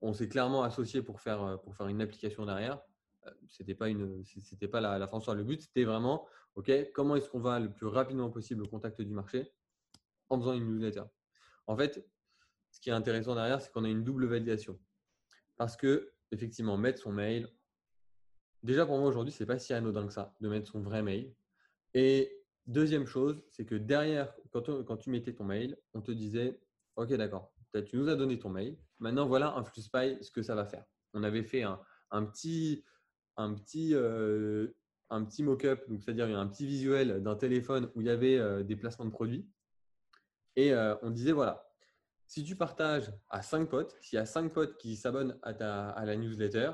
[0.00, 2.80] on s'est clairement associé pour faire, pour faire une application derrière
[3.48, 7.28] c'était pas une, c'était pas la, la fin Le but, c'était vraiment, ok, comment est-ce
[7.28, 9.52] qu'on va le plus rapidement possible au contact du marché
[10.28, 11.04] en faisant une newsletter?
[11.66, 12.04] En fait,
[12.70, 14.78] ce qui est intéressant derrière, c'est qu'on a une double validation.
[15.56, 17.48] Parce que, effectivement, mettre son mail,
[18.62, 21.34] déjà pour moi aujourd'hui, c'est pas si anodin que ça de mettre son vrai mail.
[21.94, 26.60] Et deuxième chose, c'est que derrière, quand, tu mettais ton mail, on te disait
[26.96, 27.52] Ok, d'accord,
[27.86, 28.76] tu nous as donné ton mail.
[28.98, 30.84] Maintenant, voilà un FluSpy, ce que ça va faire.
[31.14, 32.84] On avait fait un petit,
[33.38, 34.68] un petit, euh,
[35.08, 38.76] un petit mock-up, c'est-à-dire un petit visuel d'un téléphone où il y avait euh, des
[38.76, 39.48] placements de produits.
[40.56, 41.70] Et euh, on disait voilà,
[42.26, 46.04] si tu partages à 5 potes, s'il y a 5 potes qui s'abonnent à, à
[46.04, 46.72] la newsletter,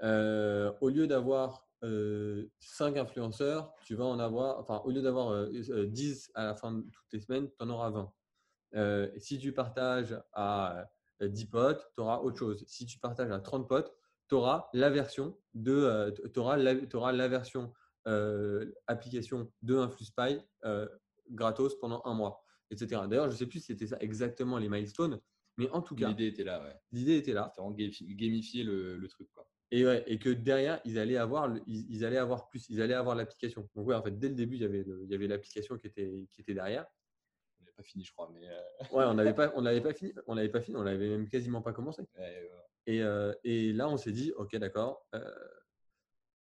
[0.00, 6.46] au lieu d'avoir 5 influenceurs, tu vas en avoir, enfin, au lieu d'avoir 10 à
[6.46, 7.90] la fin de toutes les semaines, tu en auras
[8.72, 9.18] 20.
[9.18, 12.64] si tu partages à 10 potes, tu auras autre chose.
[12.66, 13.94] Si tu partages à 30 potes,
[14.32, 17.70] tu auras la version de, euh, auras la, auras la version
[18.08, 20.88] euh, application de InfluSpy euh,
[21.28, 23.02] gratos pendant un mois, etc.
[23.10, 25.20] D'ailleurs, je ne sais plus si c'était ça exactement les milestones,
[25.58, 26.62] mais en tout cas, l'idée était là.
[26.62, 26.74] Ouais.
[26.92, 27.52] L'idée était là.
[27.76, 29.28] Gamifier le, le truc.
[29.34, 29.46] Quoi.
[29.70, 33.14] Et, ouais, et que derrière, ils allaient avoir, ils, allaient avoir plus, ils allaient avoir
[33.14, 33.68] l'application.
[33.76, 35.88] Donc ouais, en fait, dès le début, il y avait, il y avait l'application qui
[35.88, 36.86] était, qui était derrière
[37.76, 38.30] pas fini, je crois.
[38.32, 38.46] Mais
[38.92, 41.28] ouais, on n'avait pas, on n'avait pas fini, on n'avait pas fini, on n'avait même
[41.28, 42.02] quasiment pas commencé.
[42.86, 45.48] Et, euh, et, là, on s'est dit, ok, d'accord, euh,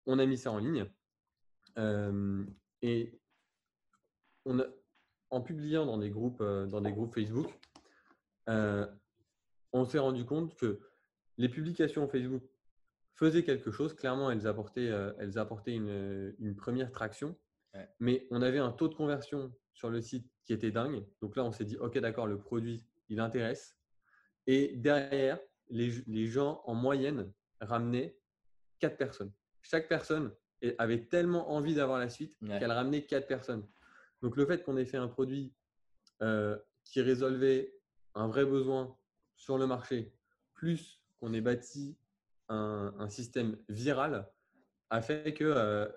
[0.05, 0.85] on a mis ça en ligne
[1.77, 2.43] euh,
[2.81, 3.19] et
[4.45, 4.65] on a,
[5.29, 7.47] en publiant dans des groupes, dans des groupes Facebook,
[8.47, 10.79] on s'est rendu compte que
[11.37, 12.43] les publications Facebook
[13.15, 13.95] faisaient quelque chose.
[13.95, 17.35] Clairement, elles apportaient, elles apportaient une, une première traction.
[17.99, 21.03] Mais on avait un taux de conversion sur le site qui était dingue.
[21.21, 23.75] Donc là, on s'est dit, OK, d'accord, le produit, il intéresse.
[24.45, 25.39] Et derrière,
[25.73, 28.17] les, gens, en moyenne, ramenaient
[28.79, 29.31] quatre personnes.
[29.61, 30.31] Chaque personne
[30.77, 33.67] avait tellement envie d'avoir la suite qu'elle ramenait quatre personnes.
[34.21, 35.53] Donc le fait qu'on ait fait un produit
[36.21, 37.73] euh, qui résolvait
[38.15, 38.95] un vrai besoin
[39.35, 40.13] sur le marché,
[40.53, 41.97] plus qu'on ait bâti
[42.49, 44.29] un, système viral,
[44.91, 45.87] a fait que euh,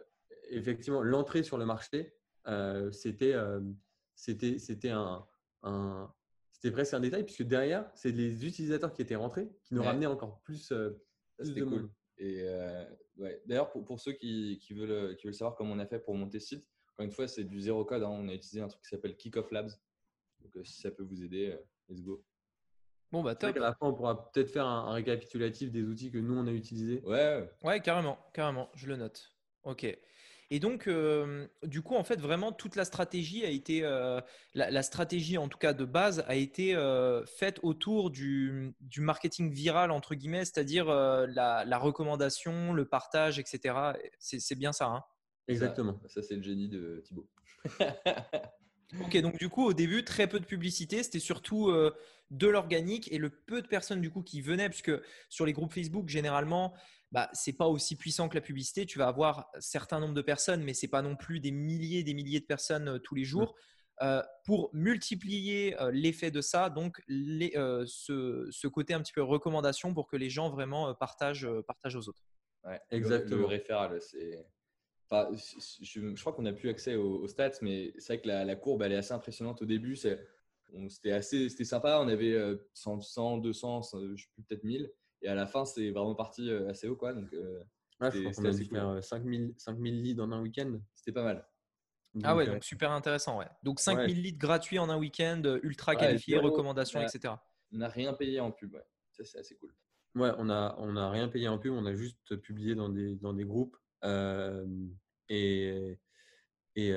[0.48, 2.14] effectivement l'entrée sur le marché,
[2.46, 3.34] euh, c'était
[4.14, 5.26] c'était c'était un,
[5.62, 6.10] un
[6.56, 10.06] c'était presque un détail puisque derrière, c'est les utilisateurs qui étaient rentrés qui nous ramenaient
[10.06, 10.98] encore plus, euh,
[11.38, 11.90] de cool.
[12.16, 12.82] Et euh,
[13.18, 13.42] ouais.
[13.44, 16.14] D'ailleurs, pour, pour, ceux qui, qui, veulent, qui veulent savoir comment on a fait pour
[16.14, 18.02] monter ce site, encore une fois, c'est du zéro code.
[18.02, 18.08] Hein.
[18.08, 19.68] On a utilisé un truc qui s'appelle Kickoff Labs.
[20.40, 21.54] Donc, euh, si ça peut vous aider,
[21.90, 22.24] let's go.
[23.12, 23.54] Bon, bah, top.
[23.54, 26.46] À la fin, on pourra peut-être faire un, un, récapitulatif des outils que nous, on
[26.46, 27.02] a utilisés.
[27.04, 27.46] Ouais.
[27.62, 28.18] Ouais, carrément.
[28.32, 28.70] Carrément.
[28.74, 29.30] Je le note.
[29.64, 29.86] OK.
[30.50, 34.20] Et donc, euh, du coup, en fait, vraiment, toute la stratégie a été, euh,
[34.54, 39.90] la, stratégie en tout cas de base, a été euh, faite autour du, marketing viral,
[39.90, 43.74] entre guillemets, c'est-à-dire la, recommandation, le partage, etc.
[44.18, 44.86] C'est bien ça.
[44.86, 45.02] Hein?
[45.48, 46.00] Exactement.
[46.06, 47.28] Ça, c'est le génie de Thibaut.
[49.00, 51.02] ok, donc du coup, au début, très peu de publicité.
[51.02, 51.72] C'était surtout
[52.30, 54.92] de l'organique et le peu de personnes du coup qui venaient, puisque
[55.28, 56.74] sur les groupes Facebook, généralement,
[57.12, 58.86] bah, ce n'est pas aussi puissant que la publicité.
[58.86, 61.52] Tu vas avoir un certain nombre de personnes, mais ce n'est pas non plus des
[61.52, 63.54] milliers et des milliers de personnes euh, tous les jours.
[64.02, 70.06] Euh, pour multiplier euh, l'effet de ça, donc ce, côté un petit peu recommandation pour
[70.06, 72.22] que les gens vraiment partagent, partagent aux autres.
[72.90, 73.40] exactement.
[73.40, 74.46] Le, référal, c'est.
[75.10, 78.92] Je, crois qu'on n'a plus accès aux, stats, mais c'est vrai que la, courbe elle
[78.92, 79.96] est assez impressionnante au début.
[79.96, 82.00] C'était assez, c'était sympa.
[82.02, 82.36] On avait
[82.74, 84.90] 100, 100 200, je sais plus peut-être 1000.
[85.22, 86.96] Et à la fin, c'est vraiment parti euh, assez haut.
[86.96, 87.62] Quoi, donc, euh,
[88.00, 90.78] je crois qu'on a dû faire 5000, 5000 leads en un week-end.
[90.94, 91.46] C'était pas mal.
[92.22, 93.38] ah ouais, donc super intéressant.
[93.38, 93.48] Ouais.
[93.62, 97.34] Donc 5000 leads gratuits en un week-end, ultra qualifiés, recommandations, etc.
[97.72, 98.74] On n'a rien payé en pub.
[98.74, 98.86] Ouais.
[99.12, 99.74] Ça, c'est assez cool.
[100.14, 101.72] Ouais, on n'a on a rien payé en pub.
[101.72, 103.76] On a juste publié dans des, dans des groupes.
[105.28, 105.98] Et,
[106.76, 106.94] et,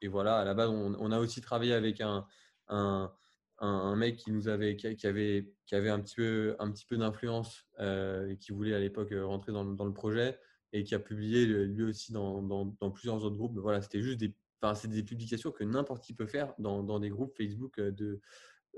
[0.00, 2.26] et, voilà, à la base, on, on a aussi travaillé avec un,
[2.68, 3.12] un
[3.58, 6.96] un, mec qui nous avait qui, avait qui avait un petit peu un petit peu
[6.96, 10.38] d'influence et qui voulait à l'époque rentrer dans, dans, le projet
[10.72, 13.56] et qui a publié lui aussi dans, dans, dans plusieurs autres groupes.
[13.58, 16.98] Voilà, c'était juste des enfin, c'est des publications que n'importe qui peut faire dans, dans,
[16.98, 18.20] des groupes Facebook de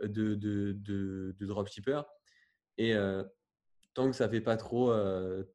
[0.03, 2.03] de, de, de, de dropshippers
[2.77, 2.95] et
[3.95, 4.93] tant que ça fait pas trop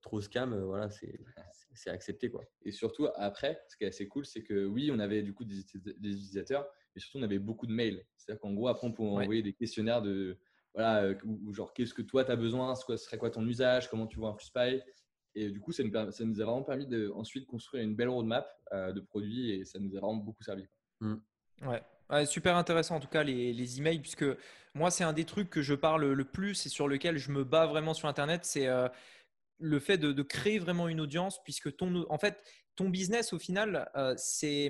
[0.02, 1.20] trop scam, voilà, c'est
[1.76, 2.44] c'est accepté quoi.
[2.64, 5.46] Et surtout après, ce qui est assez cool, c'est que oui, on avait du coup
[5.46, 8.06] des, des utilisateurs, mais surtout on avait beaucoup de mails.
[8.18, 10.38] C'est-à-dire qu'en gros, après, on pouvait envoyer des questionnaires de
[10.74, 11.16] voilà, euh,
[11.52, 14.30] genre qu'est-ce que toi tu as besoin, ce serait quoi ton usage, comment tu vois
[14.30, 14.82] un FluSpy.
[15.36, 18.10] Et du coup, ça nous, ça nous a vraiment permis de ensuite construire une belle
[18.10, 20.68] roadmap euh, de produits et ça nous a vraiment beaucoup servi.
[21.00, 21.16] Mmh.
[21.64, 22.26] Ouais.
[22.26, 24.26] super intéressant en tout cas les, les emails, puisque
[24.76, 27.44] moi, c'est un des trucs que je parle le plus et sur lequel je me
[27.44, 28.44] bats vraiment sur Internet.
[28.44, 28.88] C'est euh,
[29.60, 32.38] le fait de, créer vraiment une audience, puisque ton, en fait,
[32.76, 34.70] ton business, au final, c'est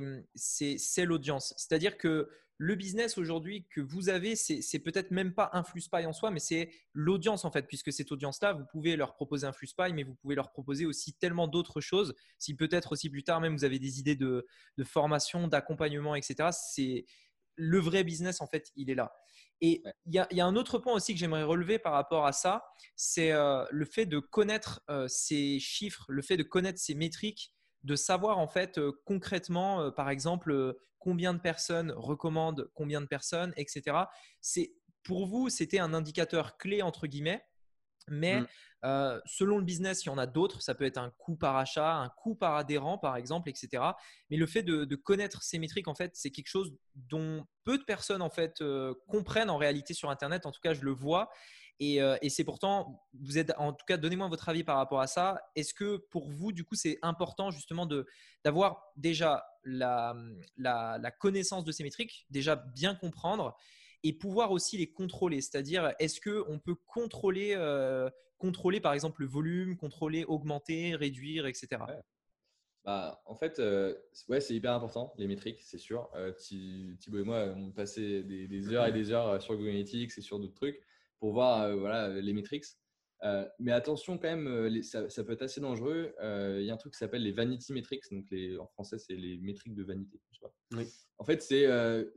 [1.05, 1.53] l'audience.
[1.57, 6.13] C'est-à-dire que le business aujourd'hui que vous avez, c'est peut-être même pas un flux en
[6.13, 9.67] soi, mais c'est l'audience en fait, puisque cette audience-là, vous pouvez leur proposer un flux
[9.93, 12.15] mais vous pouvez leur proposer aussi tellement d'autres choses.
[12.37, 14.45] Si peut-être aussi plus tard même vous avez des idées de,
[14.83, 16.49] formation, d'accompagnement, etc.
[16.51, 17.05] C'est
[17.55, 19.13] le vrai business en fait, il est là.
[19.65, 22.65] Et il y, a un autre point aussi que j'aimerais relever par rapport à ça,
[22.97, 27.53] c'est euh, le fait de connaître euh, ces chiffres, le fait de connaître ces métriques,
[27.83, 33.53] de savoir en fait euh, concrètement, par exemple, combien de personnes recommandent combien de personnes,
[33.55, 33.95] etc.
[34.41, 37.41] C'est pour vous, c'était un indicateur clé entre guillemets.
[38.07, 38.47] Mais mmh.
[38.85, 40.61] euh, selon le business, il y en a d'autres.
[40.61, 43.83] Ça peut être un coût par achat, un coût par adhérent, par exemple, etc.
[44.29, 47.83] Mais le fait de, connaître ces métriques, en fait, c'est quelque chose dont peu de
[47.83, 50.45] personnes en fait euh, comprennent en réalité sur Internet.
[50.45, 51.29] En tout cas, je le vois.
[51.79, 55.07] Et, euh, c'est pourtant, vous êtes, en tout cas, donnez-moi votre avis par rapport à
[55.07, 55.41] ça.
[55.55, 57.87] Est-ce que pour vous, du coup, c'est important justement
[58.43, 60.15] d'avoir déjà la,
[61.19, 63.57] connaissance de ces métriques, déjà bien comprendre
[64.03, 65.41] et pouvoir aussi les contrôler.
[65.41, 71.81] C'est-à-dire, est-ce qu'on peut contrôler, euh, contrôler par exemple le volume, contrôler, augmenter, réduire, etc.
[72.83, 73.95] Bah, en fait, euh,
[74.27, 76.09] ouais, c'est hyper important, les métriques, c'est sûr.
[76.37, 80.21] Thibaut et moi, on passait des, des, heures et des heures sur Google Analytics et
[80.21, 80.81] sur d'autres trucs
[81.23, 82.65] pour voir euh, voilà, les métriques.
[83.23, 86.13] Euh, mais attention quand même, euh, ça, peut être assez dangereux.
[86.21, 88.03] Il y a un truc qui s'appelle les vanity metrics.
[88.11, 90.19] Donc les, en français, c'est les métriques de vanité.
[91.17, 91.65] En fait, c'est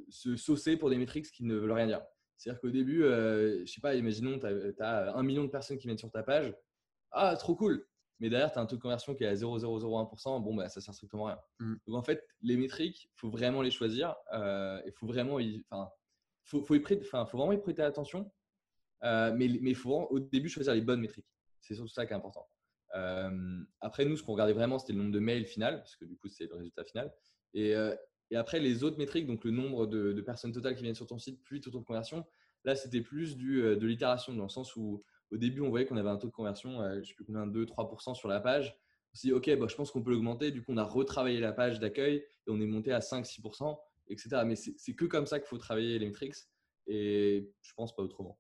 [0.09, 2.03] se saucer pour des métriques qui ne veulent rien dire.
[2.37, 4.47] C'est-à-dire qu'au début, je sais pas, imaginons, tu
[4.81, 6.55] as, un million de personnes qui viennent sur ta page.
[7.13, 7.87] Ah, trop cool.
[8.19, 10.43] Mais derrière, tu as un taux de conversion qui est à 0,001%.
[10.43, 11.41] Bon, bah, ça sert strictement à rien.
[11.61, 11.75] Mm.
[11.87, 14.17] Donc en fait, les métriques, il faut vraiment les choisir.
[14.33, 15.65] Il faut vraiment y,
[16.45, 18.31] faut, faut, y prêter, faut vraiment y prêter attention
[19.07, 21.27] euh, mais il faut au début choisir les bonnes métriques.
[21.61, 22.47] C'est surtout ça qui est important.
[22.95, 26.05] Euh, après, nous, ce qu'on regardait vraiment, c'était le nombre de mails final, parce que
[26.05, 27.13] du coup, c'est le résultat final.
[27.55, 27.95] Et, euh,
[28.31, 31.19] et, après, les autres métriques, donc le nombre de, personnes totales qui viennent sur ton
[31.19, 32.25] site, plus ton taux de conversion,
[32.65, 35.97] là, c'était plus du, de l'itération, dans le sens où au début, on voyait qu'on
[35.97, 38.77] avait un taux de conversion, je ne sais plus combien, 2-3% sur la page.
[39.13, 40.51] On s'est dit, OK, bah, je pense qu'on peut l'augmenter.
[40.51, 43.77] Du coup, on a retravaillé la page d'accueil et on est monté à 5-6%,
[44.09, 44.43] etc.
[44.45, 46.37] Mais c'est que comme ça qu'il faut travailler les métriques
[46.87, 48.39] et je pense pas autrement.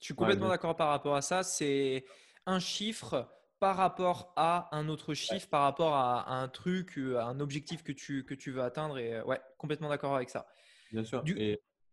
[0.00, 1.42] Je suis complètement d'accord par rapport à ça.
[1.42, 2.04] C'est
[2.46, 3.28] un chiffre
[3.58, 7.82] par rapport à un autre chiffre, par rapport à, un truc, euh, à un objectif
[7.82, 8.98] que tu, que tu veux atteindre.
[8.98, 10.46] Et euh, ouais, complètement d'accord avec ça.
[10.92, 11.24] Bien sûr.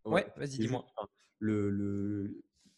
[0.06, 0.86] ouais, vas-y, dis-moi.
[1.39, 2.02] L'idée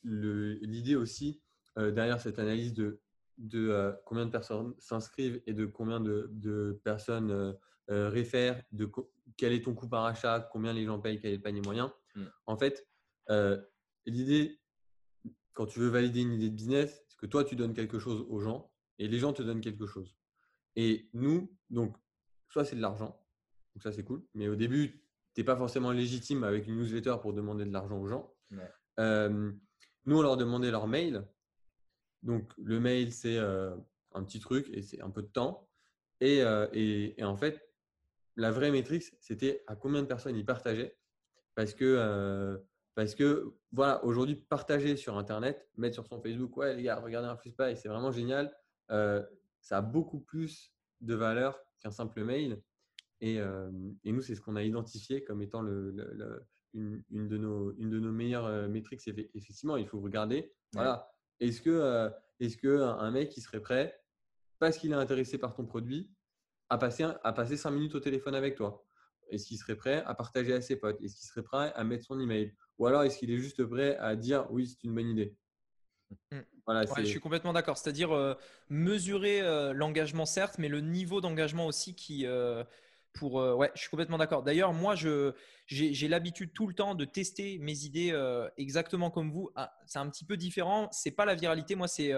[0.04, 1.42] le, le, aussi
[1.78, 3.02] euh, derrière cette analyse de,
[3.38, 7.56] de combien de personnes s'inscrivent et de combien de, de personnes
[7.88, 8.90] réfèrent, de
[9.38, 11.94] quel est ton coût par achat, combien les gens payent, quel est le panier moyen.
[12.16, 12.24] Mmh.
[12.46, 12.88] En fait,
[14.06, 14.60] l'idée
[15.56, 18.24] quand tu veux valider une idée de business, c'est que toi, tu donnes quelque chose
[18.30, 20.16] aux gens et les gens te donnent quelque chose?
[20.76, 21.98] Et nous, donc,
[22.50, 23.20] soit c'est de l'argent,
[23.74, 25.02] donc ça c'est cool, mais au début,
[25.34, 28.36] tu n'es pas forcément légitime avec une newsletter pour demander de l'argent aux gens.
[30.06, 31.26] nous, on leur demandait leur mail.
[32.22, 33.76] Donc, le mail, c'est euh,
[34.14, 35.70] un petit truc et c'est un peu de temps.
[36.22, 37.62] Et, euh, et, en fait,
[38.36, 40.98] la vraie métrique, c'était à combien de personnes ils partageaient.
[41.56, 42.58] Parce que euh,
[42.96, 47.28] parce que, voilà, aujourd'hui, partager sur Internet, mettre sur son Facebook, ouais, les gars, regardez
[47.28, 48.56] un et c'est vraiment génial.
[48.90, 49.22] Euh,
[49.60, 52.62] ça a beaucoup plus de valeur qu'un simple mail.
[53.20, 53.70] Et, euh,
[54.06, 55.94] et nous, c'est ce qu'on a identifié comme étant le,
[56.74, 59.02] une, une, de nos, une de nos meilleures euh, métriques.
[59.34, 60.54] Effectivement, il faut regarder.
[60.72, 64.02] Voilà, est-ce que, est-ce que un mec qui serait prêt,
[64.60, 66.10] parce qu'il est intéressé par ton produit,
[66.70, 68.86] à passer, à passer cinq minutes au téléphone avec toi?
[69.30, 71.02] Est-ce qu'il serait prêt à partager à ses potes?
[71.02, 72.56] Est-ce qu'il serait prêt à mettre son email?
[72.78, 75.36] Ou alors, est-ce qu'il est juste prêt à dire oui, c'est une bonne idée?
[76.32, 76.40] Mmh.
[76.98, 77.78] Je suis complètement d'accord.
[77.78, 78.34] C'est-à-dire euh,
[78.70, 82.26] mesurer euh, l'engagement, certes, mais le niveau d'engagement aussi qui.
[82.26, 82.64] Euh,
[83.14, 84.44] pour, ouais, je suis complètement d'accord.
[84.44, 88.14] D'ailleurs, moi, j'ai l'habitude tout le temps de tester mes idées
[88.58, 89.52] exactement comme vous.
[89.56, 90.90] Ah, c'est un petit peu différent.
[90.92, 91.76] C'est pas la viralité.
[91.76, 92.12] Moi, c'est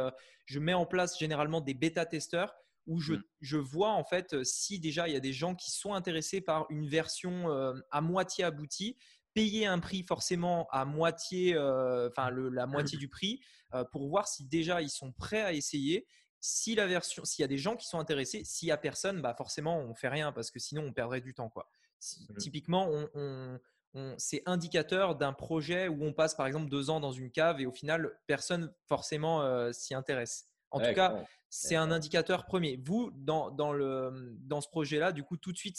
[0.48, 2.56] je mets en place généralement des bêta-testeurs
[2.88, 3.24] où je, mmh.
[3.41, 6.65] je, vois en fait si déjà il y a des gens qui sont intéressés par
[6.72, 7.48] une version
[7.91, 8.98] à moitié aboutie
[9.38, 13.39] payer un prix forcément à moitié, euh, enfin la moitié du prix,
[13.76, 16.08] euh, pour voir si déjà ils sont prêts à essayer.
[16.39, 19.21] Si la version, s'il y a des gens qui sont intéressés, s'il y a personne,
[19.21, 21.70] bah forcément on fait rien parce que sinon on perdrait du temps quoi.
[22.30, 22.38] Mmh.
[22.38, 23.59] Typiquement, on,
[24.18, 27.68] c'est indicateur d'un projet où on passe par exemple deux ans dans une cave et
[27.68, 30.47] au final personne forcément euh, s'y intéresse.
[30.72, 32.80] En tout cas, c'est un indicateur premier.
[32.84, 35.78] Vous, dans, dans, le, dans ce projet-là, du coup, tout de suite,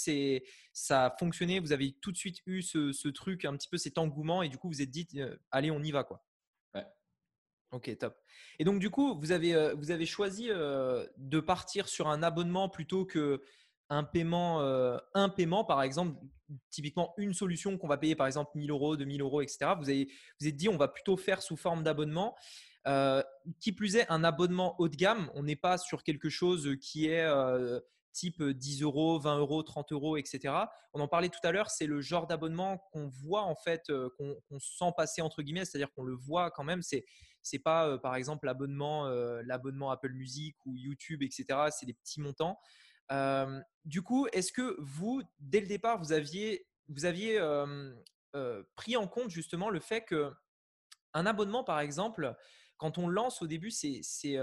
[0.72, 1.60] ça a fonctionné.
[1.60, 4.48] Vous avez tout de suite eu ce, ce truc, un petit peu cet engouement, et
[4.48, 6.24] du coup, vous êtes dit, euh, allez, on y va, quoi.
[6.74, 6.86] Ouais.
[7.72, 8.16] Ok, top.
[8.58, 12.22] Et donc, du coup, vous avez, euh, vous avez choisi euh, de partir sur un
[12.22, 13.42] abonnement plutôt que
[13.90, 14.60] un paiement,
[15.14, 16.20] un paiement, par exemple,
[16.70, 19.72] typiquement une solution qu'on va payer par exemple 1000 euros, 2000 euros, etc.
[19.78, 20.08] Vous avez
[20.40, 22.36] vous êtes dit on va plutôt faire sous forme d'abonnement.
[23.60, 27.06] Qui plus est, un abonnement haut de gamme, on n'est pas sur quelque chose qui
[27.06, 27.28] est
[28.12, 30.54] type 10 euros, 20 euros, 30 euros, etc.
[30.92, 34.58] On en parlait tout à l'heure, c'est le genre d'abonnement qu'on voit en fait, qu'on
[34.58, 36.82] sent passer entre guillemets, c'est-à-dire qu'on le voit quand même.
[36.82, 37.04] C'est
[37.42, 39.08] c'est pas par exemple l'abonnement
[39.44, 41.68] l'abonnement Apple Music ou YouTube, etc.
[41.70, 42.58] C'est des petits montants.
[43.84, 47.40] du coup, est-ce que vous, dès le départ, vous aviez vous aviez
[48.76, 50.32] pris en compte justement le fait que
[51.14, 52.36] un abonnement, par exemple,
[52.78, 54.38] quand on lance au début, c'est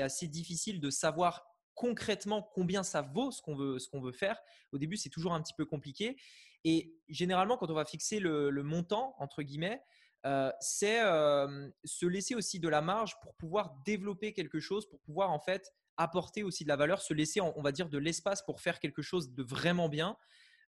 [0.00, 4.40] assez difficile de savoir concrètement combien ça vaut ce qu'on veut, ce veut faire.
[4.72, 6.16] Au début, c'est toujours un petit peu compliqué.
[6.64, 9.82] Et généralement, quand on va fixer le, montant, entre guillemets,
[10.26, 15.00] euh, c'est euh, se laisser aussi de la marge pour pouvoir développer quelque chose, pour
[15.00, 18.42] pouvoir en fait apporter aussi de la valeur, se laisser, on va dire, de l'espace
[18.42, 20.16] pour faire quelque chose de vraiment bien.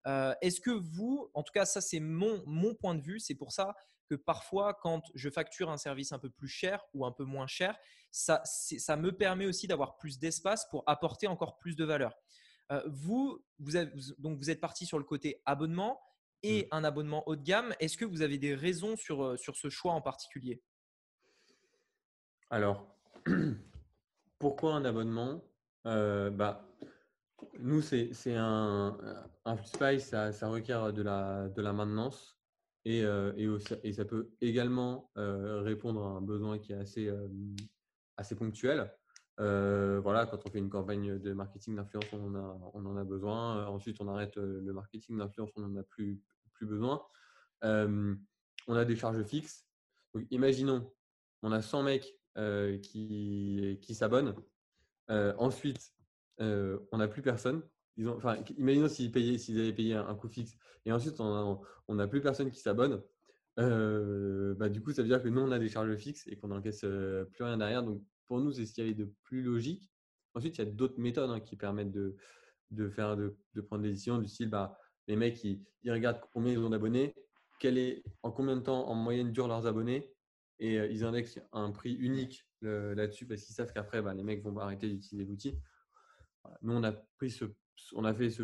[0.07, 3.35] Euh, est-ce que vous, en tout cas, ça c'est mon, mon point de vue, c'est
[3.35, 3.75] pour ça
[4.13, 7.47] que parfois, quand je facture un service un peu plus cher ou un peu moins
[7.47, 7.77] cher,
[8.11, 12.13] ça, ça me permet aussi d'avoir plus d'espace pour apporter encore plus de valeur.
[12.71, 13.71] Euh, vous, vous,
[14.19, 15.99] donc vous êtes parti sur le côté abonnement
[16.43, 16.75] et mmh.
[16.75, 17.73] un abonnement haut de gamme.
[17.79, 20.61] Est-ce que vous avez des raisons sur, euh, sur ce choix en particulier?
[22.49, 22.95] Alors,
[24.39, 25.43] pourquoi un abonnement?
[25.87, 26.69] Euh, bah,
[27.59, 28.97] Nous, c'est un,
[29.45, 29.57] un
[29.99, 32.32] ça, ça, requiert de la, de la maintenance.
[32.85, 33.03] Et,
[33.93, 37.09] ça peut également répondre à un besoin qui est assez,
[38.17, 38.91] assez ponctuel.
[39.37, 43.03] voilà, quand on fait une campagne de marketing d'influence, on, en a, on en a
[43.03, 43.65] besoin.
[43.67, 46.21] Ensuite, on arrête le marketing d'influence, on n'en a plus,
[46.53, 47.01] plus besoin.
[47.61, 49.65] on a des charges fixes.
[50.29, 50.91] imaginons,
[51.41, 52.19] on a 100 mecs
[52.81, 54.35] qui, qui s'abonnent.
[55.09, 55.93] ensuite,
[56.39, 57.61] on n'a plus personne.
[57.97, 62.49] Imaginons s'ils, payaient, s'ils avaient payé un, coût fixe et ensuite on n'a plus personne
[62.49, 63.01] qui s'abonne.
[63.59, 66.37] Euh, bah, du coup, ça veut dire que nous, on a des charges fixes et
[66.37, 67.83] qu'on n'encaisse euh, plus rien derrière.
[67.83, 69.91] Donc, pour nous, c'est ce qu'il y avait de plus logique.
[70.33, 72.15] Ensuite, il y a d'autres méthodes hein, qui permettent de,
[72.71, 74.77] de, faire, de, de, prendre des décisions du style bah,
[75.07, 77.13] les mecs, ils, ils regardent combien ils ont d'abonnés,
[77.59, 80.09] quel est, en combien de temps en moyenne durent leurs abonnés
[80.59, 84.41] et euh, ils indexent un prix unique là-dessus parce qu'ils savent qu'après, bah, les mecs
[84.41, 85.59] vont arrêter d'utiliser l'outil.
[86.61, 87.45] Nous, on a pris ce
[87.93, 88.43] on a fait ce.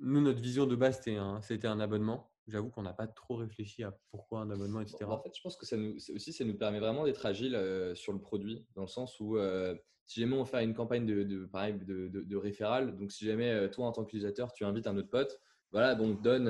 [0.00, 2.32] Nous, notre vision de base, c'était un, c'était un abonnement.
[2.48, 5.04] J'avoue qu'on n'a pas trop réfléchi à pourquoi un abonnement, etc.
[5.04, 7.94] en fait, je pense que ça nous, aussi, ça nous permet vraiment d'être agile euh,
[7.94, 9.76] sur le produit, dans le sens où euh,
[10.06, 13.70] si jamais on fait une campagne de, de pareil, de, de, référal, donc si jamais
[13.70, 15.38] toi, en tant qu'utilisateur, tu invites un autre pote,
[15.70, 16.48] voilà, donc donne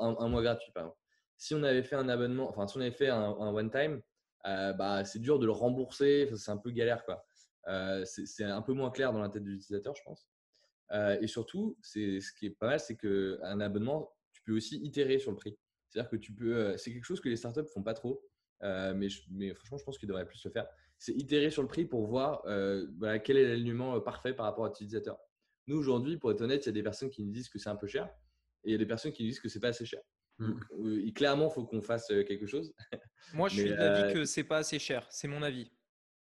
[0.00, 0.98] un, mois gratuit, par exemple.
[1.36, 4.00] Si on avait fait un abonnement, enfin, si on avait fait un, one-time,
[4.42, 7.22] bah, c'est dur de le rembourser, c'est un peu galère, quoi.
[8.06, 10.26] c'est un peu moins clair dans la tête de l'utilisateur, je pense.
[10.92, 14.78] Euh, et surtout, c'est ce qui est pas mal, c'est qu'un abonnement, tu peux aussi
[14.78, 15.56] itérer sur le prix.
[15.88, 18.22] C'est-à-dire que tu peux, euh, c'est quelque chose que les startups font pas trop,
[18.62, 20.66] euh, mais, mais, franchement, je pense qu'ils devraient plus le faire.
[20.98, 22.42] C'est itérer sur le prix pour voir
[23.24, 25.18] quel est l'alignement parfait par rapport à l'utilisateur.
[25.66, 27.68] Nous, aujourd'hui, pour être honnête, il y a des personnes qui nous disent que c'est
[27.68, 28.08] un peu cher
[28.64, 30.00] et il y a des personnes qui nous disent que c'est pas assez cher.
[30.38, 30.52] Mmh.
[30.52, 32.72] Donc, clairement, il faut qu'on fasse quelque chose.
[33.34, 35.06] Moi, je suis d'avis que c'est pas assez cher.
[35.10, 35.70] C'est mon avis.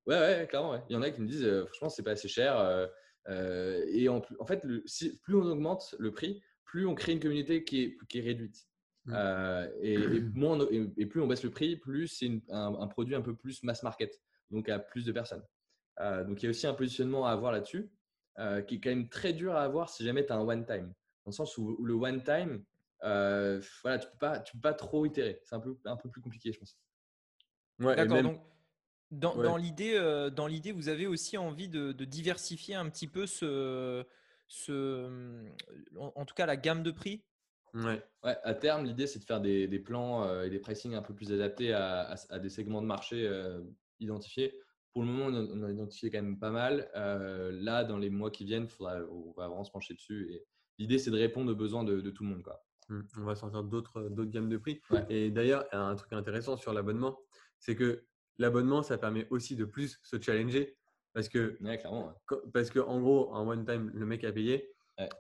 [0.07, 0.73] Ouais, ouais, clairement.
[0.73, 0.83] Ouais.
[0.89, 2.89] Il y en a qui me disent, franchement, c'est pas assez cher.
[3.29, 4.61] Euh, et en, en fait,
[5.23, 8.67] plus on augmente le prix, plus on crée une communauté qui est, qui est réduite.
[9.07, 9.13] Mmh.
[9.15, 9.99] Euh, et,
[10.35, 13.83] moins et, plus on baisse le prix, plus c'est un, produit un peu plus mass
[13.83, 14.21] market,
[14.51, 15.45] donc à plus de personnes.
[16.01, 17.91] Euh, donc il y a aussi un positionnement à avoir là-dessus,
[18.67, 20.87] qui est quand même très dur à avoir si jamais tu as un one time.
[21.25, 22.65] Dans le sens où, le one time,
[23.03, 25.41] voilà, tu ne peux, pas, tu peux pas trop itérer.
[25.45, 26.79] C'est un peu, un peu plus compliqué, je pense.
[27.81, 28.23] Ouais, D'accord.
[28.23, 28.41] Donc,
[29.11, 34.05] dans, l'idée, euh, dans l'idée, vous avez aussi envie de, diversifier un petit peu ce,
[34.47, 35.45] ce
[35.97, 37.23] en, tout cas la gamme de prix?
[37.75, 38.03] Ouais.
[38.25, 41.03] ouais à terme, l'idée c'est de faire des, des plans euh, et des pricing un
[41.03, 43.61] peu plus adaptés à, à, des segments de marché euh,
[44.01, 44.59] identifiés.
[44.93, 46.91] Pour le moment, on a identifié quand même pas mal.
[46.95, 50.33] là, dans les mois qui viennent, faudra, on va vraiment se pencher dessus.
[50.33, 50.45] Et
[50.79, 52.43] l'idée, c'est de répondre aux besoins de, tout le monde.
[52.43, 52.61] Quoi.
[52.89, 53.03] Mmh.
[53.19, 54.81] On va sortir d'autres gammes de prix.
[55.09, 57.21] Et d'ailleurs, un truc intéressant sur l'abonnement,
[57.61, 60.77] c'est que l'abonnement, ça permet aussi de plus se challenger.
[61.15, 61.59] Parce que,
[62.53, 64.73] parce que en gros, en one time, le mec a payé.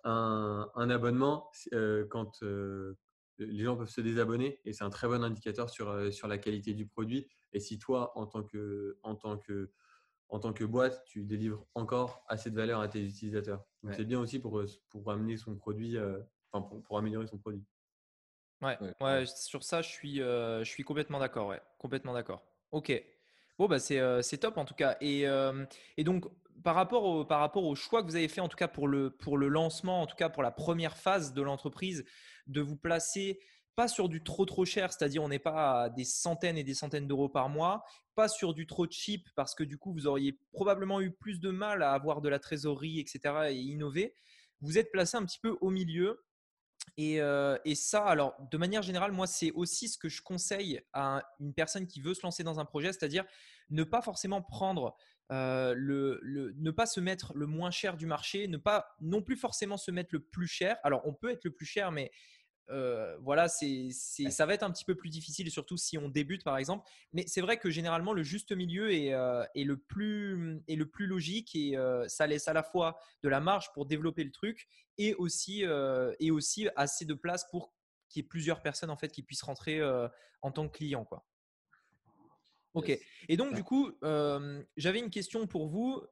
[0.04, 2.96] Un, abonnement, euh, quand euh,
[3.38, 6.38] les gens peuvent se désabonner, et c'est un très bon indicateur sur, euh, sur la
[6.38, 7.28] qualité du produit.
[7.52, 9.70] Et si toi, en tant que, en tant que,
[10.28, 13.64] en tant que boîte, tu délivres encore assez de valeur à tes utilisateurs.
[13.82, 15.96] Donc, c'est bien aussi pour, pour amener son produit,
[16.50, 17.64] enfin, pour, améliorer son produit.
[18.60, 21.46] Ouais, ouais, sur ça, je suis, je suis complètement d'accord.
[21.48, 22.44] Ouais, complètement d'accord.
[22.70, 22.92] Ok.
[23.58, 24.96] Bon, bah c'est top en tout cas.
[25.00, 25.24] Et,
[25.96, 26.26] et donc,
[26.62, 28.88] par rapport, au, par rapport au choix que vous avez fait, en tout cas pour
[28.88, 32.04] le, pour le lancement, en tout cas pour la première phase de l'entreprise,
[32.46, 33.40] de vous placer
[33.78, 36.74] pas sur du trop trop cher, c'est-à-dire on n'est pas à des centaines et des
[36.74, 37.84] centaines d'euros par mois,
[38.16, 41.50] pas sur du trop cheap parce que du coup vous auriez probablement eu plus de
[41.50, 43.20] mal à avoir de la trésorerie, etc.
[43.50, 44.16] et innover.
[44.60, 46.24] Vous êtes placé un petit peu au milieu.
[46.96, 50.80] Et, euh, et ça, alors de manière générale, moi c'est aussi ce que je conseille
[50.92, 53.24] à une personne qui veut se lancer dans un projet, c'est-à-dire
[53.70, 54.96] ne pas forcément prendre
[55.30, 59.36] euh, le, ne pas se mettre le moins cher du marché, ne pas non plus
[59.36, 60.78] forcément se mettre le plus cher.
[60.84, 62.10] Alors, on peut être le plus cher, mais
[62.70, 66.44] euh, voilà, c'est, ça va être un petit peu plus difficile, surtout si on débute
[66.44, 66.88] par exemple.
[67.12, 71.06] Mais c'est vrai que généralement le juste milieu est, euh, le, plus, est le plus
[71.06, 74.68] logique et euh, ça laisse à la fois de la marge pour développer le truc
[74.98, 75.64] et aussi,
[76.20, 77.72] et aussi assez de place pour
[78.08, 79.80] qu'il y ait plusieurs personnes en fait qui puissent rentrer
[80.42, 81.04] en tant que client.
[81.04, 81.24] Quoi.
[82.74, 82.98] Ok.
[83.28, 83.92] Et donc, du coup,
[84.76, 86.02] j'avais une question pour vous.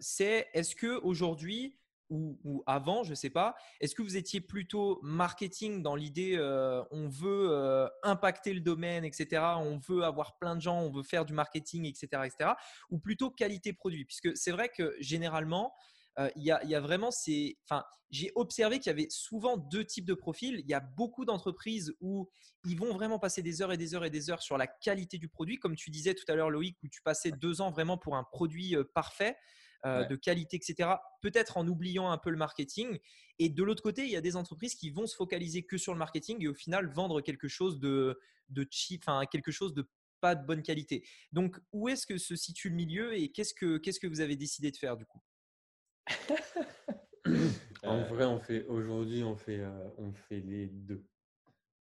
[0.00, 1.78] c'est est-ce que aujourd'hui,
[2.10, 3.54] ou, avant, je ne sais pas.
[3.80, 9.04] Est-ce que vous étiez plutôt marketing dans l'idée euh, on veut euh, impacter le domaine,
[9.04, 9.42] etc.
[9.58, 12.22] On veut avoir plein de gens, on veut faire du marketing, etc.
[12.24, 12.52] etc.
[12.90, 14.04] ou plutôt qualité produit?
[14.04, 15.74] Puisque c'est vrai que généralement,
[16.18, 17.58] euh, il y, a, vraiment ces.
[17.68, 20.60] Enfin, j'ai observé qu'il y avait souvent deux types de profils.
[20.60, 22.30] Il y a beaucoup d'entreprises où
[22.64, 25.18] ils vont vraiment passer des heures et des heures et des heures sur la qualité
[25.18, 27.98] du produit, comme tu disais tout à l'heure, Loïc, où tu passais deux ans vraiment
[27.98, 29.36] pour un produit parfait.
[29.86, 30.88] Euh, de qualité, etc.
[31.20, 32.98] Peut-être en oubliant un peu le marketing.
[33.38, 35.92] Et de l'autre côté, il y a des entreprises qui vont se focaliser que sur
[35.92, 38.18] le marketing et au final vendre quelque chose de,
[38.48, 39.86] de cheap, enfin quelque chose de
[40.22, 41.06] pas de bonne qualité.
[41.32, 44.36] Donc, où est-ce que se situe le milieu et qu'est-ce que, qu'est-ce que vous avez
[44.36, 45.20] décidé de faire du coup?
[47.82, 48.04] En euh.
[48.04, 51.04] vrai, on fait aujourd'hui, on fait, euh, on fait les deux.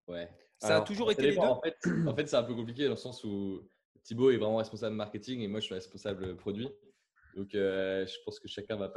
[0.07, 0.31] Ouais.
[0.59, 1.41] Ça a toujours été les deux?
[1.41, 1.77] En fait,
[2.07, 3.69] en fait c'est un peu compliqué dans le sens où
[4.05, 6.69] Thibaut est vraiment responsable marketing et moi je suis responsable produit.
[7.39, 8.93] Donc, euh, je pense que chacun va,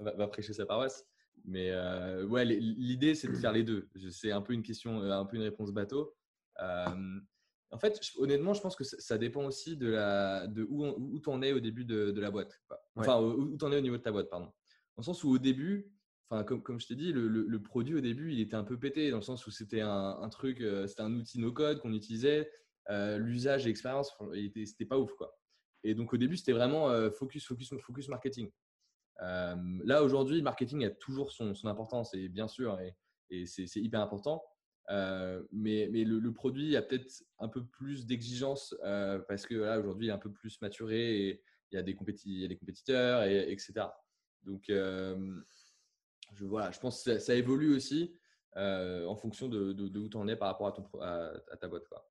[0.00, 1.08] va, prêcher sa paroisse.
[1.46, 3.88] Mais euh, ouais, l'idée, c'est de faire les deux.
[4.10, 6.14] C'est un peu une question, euh, un peu une réponse bateau.
[6.58, 11.30] en fait, honnêtement, je pense que ça dépend aussi de, la, de où, où tu
[11.30, 12.60] en es au début de, la boîte.
[12.96, 14.46] Enfin, où, tu en es au niveau de ta boîte, pardon.
[14.46, 15.90] Dans le sens où au début,
[16.28, 19.10] enfin, comme, comme je t'ai dit, le, produit au début, il était un peu pété,
[19.10, 22.50] dans le sens où c'était un, truc, c'était un outil no-code qu'on utilisait.
[22.90, 24.14] L'usage et l'expérience,
[24.66, 25.14] c'était pas ouf.
[25.14, 25.39] quoi.
[25.84, 28.50] Et donc au début, c'était vraiment euh, focus, focus, focus marketing.
[29.22, 34.00] Euh, là, aujourd'hui, le marketing a toujours son, importance, et bien sûr, et, c'est hyper
[34.00, 34.42] important.
[34.88, 38.74] Euh, mais, mais le, produit a peut-être un peu plus d'exigence
[39.28, 41.96] parce que là, aujourd'hui, il est un peu plus maturé et il y a des,
[42.48, 43.86] des compétiteurs, et, etc.
[44.42, 48.18] Donc, je, voilà, je pense que ça, évolue aussi
[48.56, 50.68] en fonction de, où tu en es par rapport
[51.02, 51.86] à, à ta boîte.
[51.88, 52.04] Quoi.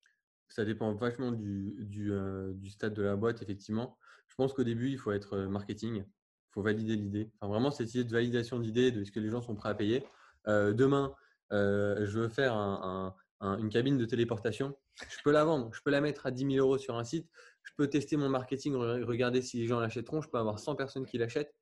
[0.49, 3.97] Ça dépend vachement du, euh, du, stade de la boîte, effectivement.
[4.27, 5.97] Je pense qu'au début, il faut être euh, marketing.
[5.97, 7.31] Il faut valider l'idée.
[7.35, 9.75] Enfin, vraiment, cette idée de validation d'idée, de ce que les gens sont prêts à
[9.75, 10.03] payer.
[10.47, 11.13] Euh, demain,
[11.51, 14.75] je veux faire un, une cabine de téléportation.
[15.07, 15.71] Je peux la vendre.
[15.73, 17.29] Je peux la mettre à 10 000 euros sur un site.
[17.63, 20.21] Je peux tester mon marketing, regarder si les gens l'achèteront.
[20.21, 21.53] Je peux avoir 100 personnes qui l'achètent.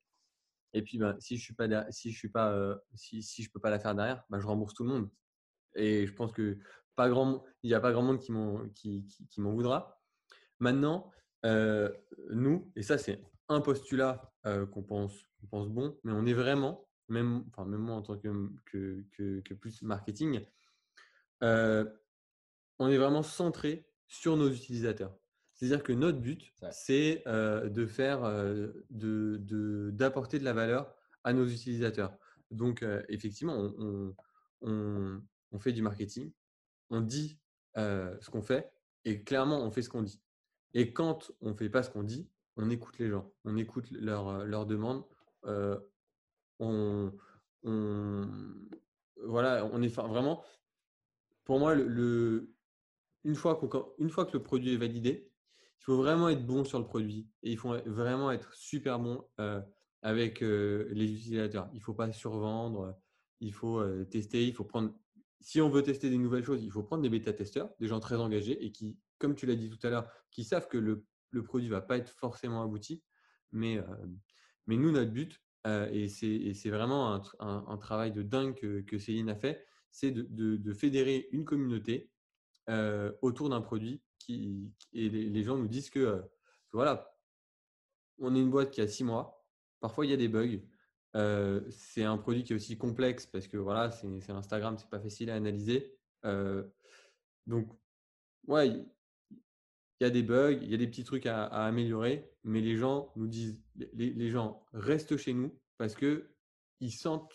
[0.72, 3.78] Et puis, ben, si je pas, si je suis pas, si, je peux pas la
[3.78, 5.10] faire derrière, ben, je rembourse tout le monde.
[5.74, 6.58] Et je pense que
[7.06, 10.00] grand, il n'y a pas grand monde qui m'en qui, qui, voudra.
[10.58, 11.12] Maintenant,
[11.46, 11.90] euh,
[12.30, 15.14] nous, et ça c'est un postulat euh, qu'on pense,
[15.50, 19.54] pense bon, mais on est vraiment, même, enfin, même moi en tant que, que, que,
[19.54, 20.44] plus marketing,
[21.42, 21.84] euh,
[22.78, 25.16] on est vraiment centré sur nos utilisateurs.
[25.54, 28.22] C'est-à-dire que notre but, c'est de faire,
[28.90, 30.94] de, d'apporter de, la valeur
[31.24, 32.16] à nos utilisateurs.
[32.52, 34.14] Donc, effectivement, on,
[34.60, 35.20] on,
[35.50, 36.30] on, fait du marketing,
[36.90, 37.38] on dit
[37.76, 38.72] ce qu'on fait
[39.04, 40.20] et clairement, on fait ce qu'on dit.
[40.74, 43.90] Et quand on ne fait pas ce qu'on dit, on écoute les gens, on écoute
[43.90, 45.04] leurs demandes.
[46.58, 47.12] on,
[49.24, 50.44] voilà, on est vraiment.
[51.44, 52.52] Pour moi, le,
[53.24, 53.58] une, fois
[53.98, 55.30] une fois que le produit est validé,
[55.80, 59.26] il faut vraiment être bon sur le produit et il faut vraiment être super bon
[60.02, 61.70] avec les utilisateurs.
[61.72, 62.98] Il ne faut pas survendre,
[63.40, 64.92] il faut tester, il faut prendre
[65.40, 68.16] si on veut tester des nouvelles choses, il faut prendre des bêta-testeurs, des gens très
[68.16, 71.04] engagés et qui, comme tu l'as dit tout à l'heure, qui savent que le,
[71.44, 73.02] produit ne va pas être forcément abouti.
[73.52, 73.84] Mais, euh,
[74.66, 79.36] mais nous, notre but, euh, et c'est vraiment un, travail de dingue que, Céline a
[79.36, 82.10] fait, c'est de, fédérer une communauté
[82.68, 86.20] euh, autour d'un produit qui, et les, gens nous disent que,
[86.68, 87.14] que, voilà,
[88.18, 89.44] on est une boîte qui a six mois,
[89.80, 90.60] parfois il y a des bugs,
[91.14, 95.30] c'est un produit qui est aussi complexe parce que voilà, c'est Instagram, c'est pas facile
[95.30, 95.96] à analyser.
[97.46, 97.68] donc,
[98.46, 98.86] ouais,
[100.00, 102.76] il y a des bugs, il y a des petits trucs à, améliorer, mais les
[102.76, 103.60] gens nous disent,
[103.94, 106.30] les, gens restent chez nous parce que
[106.80, 107.32] ils sentent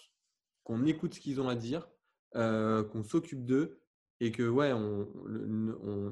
[0.63, 1.89] qu'on écoute ce qu'ils ont à dire,
[2.35, 3.81] euh, qu'on s'occupe d'eux
[4.21, 5.07] et que ouais, on,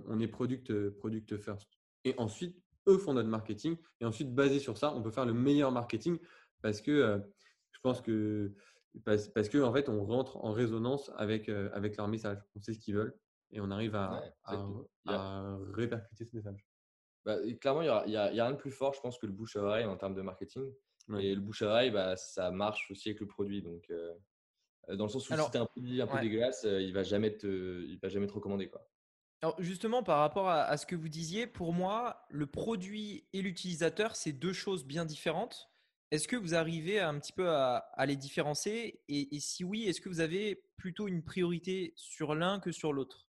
[0.07, 1.69] on, est product, product first.
[2.03, 5.33] Et ensuite, eux font notre marketing et ensuite, basé sur ça, on peut faire le
[5.33, 6.17] meilleur marketing
[6.61, 7.19] parce que euh,
[7.81, 8.53] pense que
[9.05, 12.37] parce, parce que en fait, on rentre en résonance avec, euh, avec leur message.
[12.55, 13.17] On sait ce qu'ils veulent
[13.51, 14.21] et on arrive à,
[15.73, 16.65] répercuter ce message.
[17.25, 19.55] Bah, clairement, il n'y a, a, rien de plus fort, je pense, que le bouche
[19.55, 20.71] à oreille en termes de marketing.
[21.19, 23.61] Et le bouche à oreille, bah, ça marche aussi avec le produit.
[23.61, 24.13] Donc, euh,
[24.95, 27.03] dans le sens où si tu un produit un peu dégueulasse, euh, il ne va,
[27.03, 28.69] jamais te, il va jamais te recommander.
[28.69, 28.87] Quoi.
[29.41, 34.15] Alors justement, par rapport à, ce que vous disiez, pour moi, le produit et l'utilisateur,
[34.15, 35.70] c'est deux choses bien différentes.
[36.11, 40.09] Est-ce que vous arrivez un petit peu à, les différencier et, si oui, est-ce que
[40.09, 43.29] vous avez plutôt une priorité sur l'un que sur l'autre?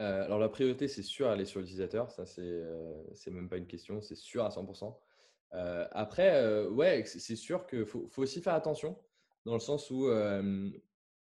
[0.00, 2.10] Euh, alors la priorité, c'est sûr, elle est sur l'utilisateur.
[2.10, 4.94] Ça, c'est euh, même pas une question, c'est sûr à 100%.
[5.54, 8.98] Euh, après, ouais, c'est sûr qu'il faut, aussi faire attention
[9.46, 10.08] dans le sens où,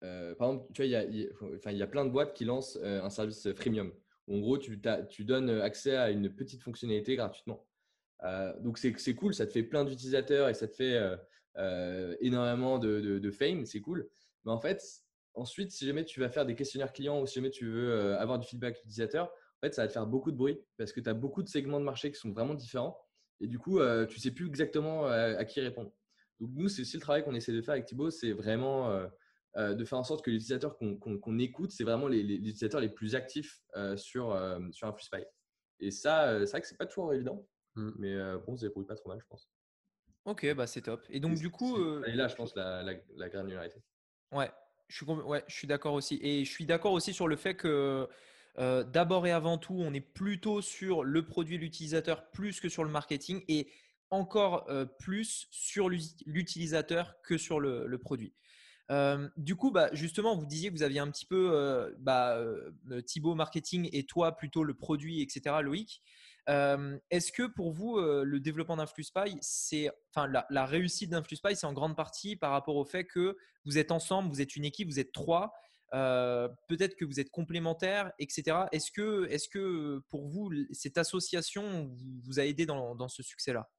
[0.01, 3.93] par exemple, tu vois, il y a, plein de boîtes qui lancent un service freemium.
[4.29, 7.65] en gros, tu donnes accès à une petite fonctionnalité gratuitement.
[8.61, 10.99] Donc c'est cool, ça te fait plein d'utilisateurs et ça te fait
[12.19, 14.09] énormément de, de, de fame, c'est cool.
[14.45, 15.05] Mais en fait,
[15.35, 18.17] Ensuite, si jamais tu vas faire des questionnaires clients ou si jamais tu veux euh,
[18.17, 21.01] avoir du feedback utilisateur, en fait, ça va te faire beaucoup de bruit parce que
[21.01, 22.97] tu as beaucoup de segments de marché qui sont vraiment différents.
[23.41, 25.91] Et du coup, euh, tu sais plus exactement euh, à, qui répondre.
[26.39, 28.89] Donc, nous, c'est aussi le travail qu'on essaie de faire avec Thibaut, c'est vraiment
[29.55, 33.15] de faire en sorte que les utilisateurs qu'on écoute, c'est vraiment les, utilisateurs les plus
[33.15, 33.61] actifs
[33.95, 34.37] sur,
[34.71, 35.23] sur un FlexPy.
[35.79, 37.91] Et ça, c'est vrai que ce n'est pas toujours évident, mmh.
[37.97, 39.49] mais bon, on se débrouille pas trop mal, je pense.
[40.25, 41.01] Ok, bah c'est top.
[41.09, 41.77] Et donc, du coup.
[42.05, 43.83] Et là, je pense, la, la, la granularité.
[44.31, 44.51] Ouais,
[44.87, 46.19] je suis, ouais, je suis d'accord aussi.
[46.21, 48.07] Et je suis d'accord aussi sur le fait que
[48.57, 52.83] euh, d'abord et avant tout, on est plutôt sur le produit, l'utilisateur, plus que sur
[52.83, 53.69] le marketing et
[54.11, 58.33] encore euh, plus sur l'utilisateur que sur le, produit.
[58.91, 62.39] Euh, du coup, bah, justement, vous disiez que vous aviez un petit peu bah,
[63.05, 65.57] Thibaut marketing et toi plutôt le produit, etc.
[65.61, 66.01] Loïc.
[66.47, 71.95] Est-ce que pour vous, le développement d'InfluSpy, c'est, enfin, la, réussite d'InfluSpy, c'est en grande
[71.95, 75.11] partie par rapport au fait que vous êtes ensemble, vous êtes une équipe, vous êtes
[75.11, 75.53] trois,
[75.91, 78.65] peut-être que vous êtes complémentaires, etc.
[78.71, 81.91] Est-ce que, est que pour vous, cette association
[82.23, 83.69] vous, a aidé dans, ce succès-là?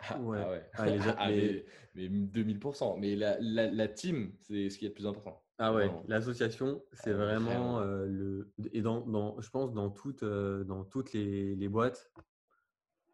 [0.00, 0.38] Ah, ouais.
[0.74, 0.98] Ah ouais.
[1.00, 1.64] Ah, ah, mais,
[1.96, 2.98] 2000%.
[2.98, 5.42] Mais la, la team, c'est ce qui est le plus important.
[5.60, 8.52] Ah ouais, l'association, c'est vraiment le.
[8.72, 12.12] Et dans, je pense dans toutes, dans toutes les, boîtes.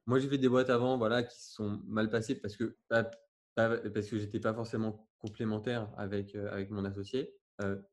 [0.07, 4.18] Moi, j'ai fait des boîtes avant voilà, qui sont mal passées parce que, parce que
[4.18, 7.34] j'étais pas forcément complémentaire avec, avec mon associé.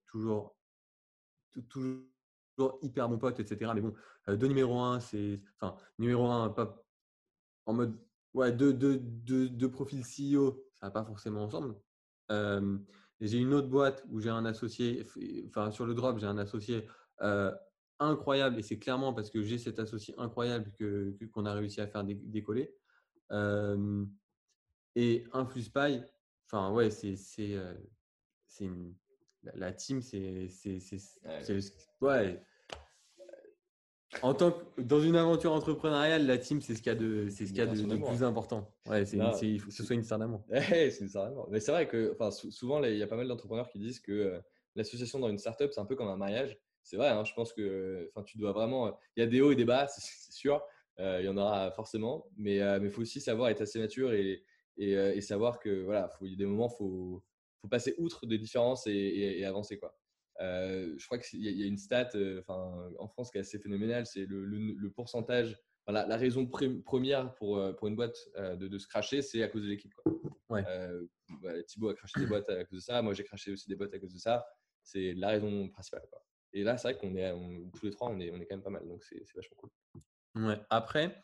[0.05, 0.57] toujours,
[1.69, 3.71] toujours hyper bon pote, etc.
[3.73, 3.93] Mais bon,
[4.27, 5.41] deux numéro un, c'est.
[5.61, 6.83] Enfin, numéro un, pas
[7.65, 7.97] en mode.
[8.33, 11.75] Ouais, deux, deux, deux, deux profils CEO, ça va pas forcément ensemble.
[13.21, 15.05] J'ai une autre boîte où j'ai un associé,
[15.47, 16.87] enfin sur le drop, j'ai un associé
[17.21, 17.51] euh,
[17.99, 21.87] incroyable et c'est clairement parce que j'ai cet associé incroyable que qu'on a réussi à
[21.87, 22.73] faire décoller.
[23.31, 24.03] Euh,
[24.95, 26.01] et InfluSpy,
[26.47, 27.73] enfin ouais, c'est c'est euh,
[29.53, 30.79] la team, c'est c'est
[32.01, 32.43] ouais,
[34.21, 37.27] en tant que dans une aventure entrepreneuriale, la team, c'est ce qu'il y a de,
[37.29, 38.69] c'est ce qu'il y a de, plus important.
[38.87, 40.43] Ouais, c'est, il faut que ce soit une star d'amour.
[40.51, 41.09] c'est une
[41.49, 44.11] Mais c'est vrai que, enfin, souvent, il y a pas mal d'entrepreneurs qui disent que
[44.11, 44.39] euh,
[44.75, 46.59] l'association dans une startup, c'est un peu comme un mariage.
[46.83, 47.07] C'est vrai.
[47.07, 48.97] Hein, je pense que, enfin, tu dois vraiment.
[49.15, 50.61] Il y a des hauts et des bas, c'est sûr.
[50.99, 54.13] Euh, il y en aura forcément, mais il euh, faut aussi savoir être assez mature
[54.13, 54.43] et,
[54.77, 57.23] et, savoir que voilà, il y a des moments, faut,
[57.61, 58.91] faut passer outre des différences et,
[59.39, 59.95] et avancer quoi.
[60.41, 64.07] Euh, je crois qu'il y, a une stat euh, en France qui est assez phénoménale,
[64.07, 65.55] c'est le, pourcentage,
[65.87, 69.67] la, raison première pour, euh, pour une boîte de, se cracher, c'est à cause de
[69.67, 69.93] l'équipe.
[70.49, 70.63] Ouais.
[71.67, 73.93] Thibaut a craché des boîtes à cause de ça, moi j'ai craché aussi des boîtes
[73.93, 74.45] à cause de ça.
[74.83, 76.01] C'est la raison principale.
[76.53, 77.31] Et là, c'est vrai qu'on est
[77.75, 79.69] tous les trois, on est, on est quand même pas mal, donc c'est vachement cool.
[80.35, 80.59] Ouais.
[80.71, 81.23] Après,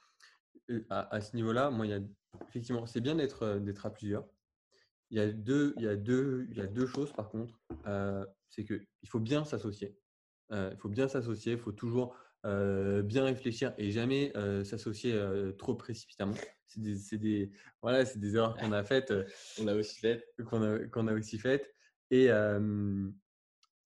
[0.90, 2.00] à, ce niveau-là, moi, il y a,
[2.48, 4.28] effectivement, c'est bien d'être à plusieurs.
[5.10, 7.58] Il y a deux, il y a deux, il y a deux choses par contre
[8.50, 9.98] c'est qu'il faut bien s'associer.
[10.52, 14.32] il faut bien s'associer, il faut toujours bien réfléchir et jamais
[14.64, 15.20] s'associer
[15.58, 16.36] trop précipitamment.
[16.68, 19.14] C'est des, des, voilà, des erreurs qu'on a faites.
[19.62, 20.24] on a aussi faites.
[20.46, 21.74] Qu'on a, qu'on a aussi faites.
[22.12, 22.30] Et,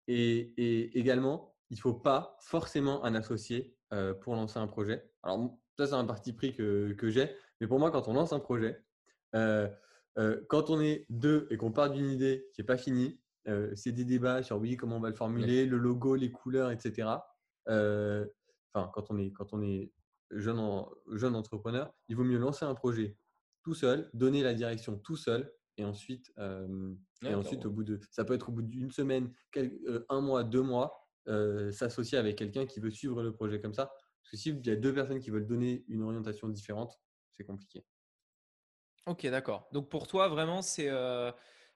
[0.08, 3.76] et, et, également, il ne faut pas forcément un associé
[4.22, 5.10] pour lancer un projet.
[5.24, 7.30] Alors, ça, c'est un parti pris que, que j'ai.
[7.62, 8.84] Mais pour moi, quand on lance un projet,
[9.34, 13.20] quand on est deux et qu'on part d'une idée qui n'est pas finie,
[13.76, 17.10] c'est des débats sur oui, comment on va le formuler, le logo, les couleurs, etc.
[17.68, 19.92] enfin, quand on est, quand on est
[20.32, 20.62] jeune,
[21.14, 23.18] jeune entrepreneur, il vaut mieux lancer un projet
[23.64, 26.34] tout seul, donner la direction tout seul, et ensuite,
[27.24, 29.34] et ensuite au bout de, ça peut être au bout d'une semaine,
[30.10, 31.08] un mois, deux mois,
[31.72, 33.86] s'associer avec quelqu'un qui veut suivre le projet comme ça.
[34.22, 37.00] Parce que s'il y a deux personnes qui veulent donner une orientation différente,
[37.38, 37.86] c'est compliqué.
[39.06, 39.68] Ok, d'accord.
[39.72, 40.90] Donc pour toi, vraiment, c'est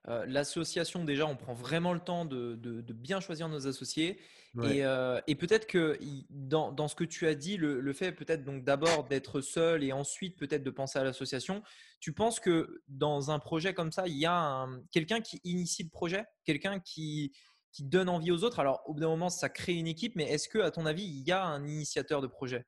[0.10, 2.56] euh, l'association, déjà, on prend vraiment le temps de,
[2.94, 4.20] bien choisir nos associés.
[4.58, 5.98] Euh, et, peut-être que
[6.30, 10.38] dans, ce que tu as dit, le, fait peut-être donc d'abord d'être seul et ensuite
[10.38, 11.64] peut-être de penser à l'association,
[12.00, 15.90] tu penses que dans un projet comme ça, il y a quelqu'un qui initie le
[15.90, 17.34] projet, quelqu'un qui,
[17.80, 18.60] donne envie aux autres?
[18.60, 21.04] Alors, au bout d'un moment, ça crée une équipe, mais est-ce que, à ton avis,
[21.04, 22.68] il y a un initiateur de projet?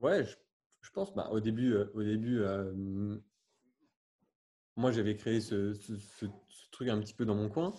[0.00, 1.14] Ouais, je, pense.
[1.14, 2.42] Bah, au début, euh, au début
[4.78, 5.74] moi, j'avais créé ce,
[6.70, 7.74] truc un petit peu dans mon coin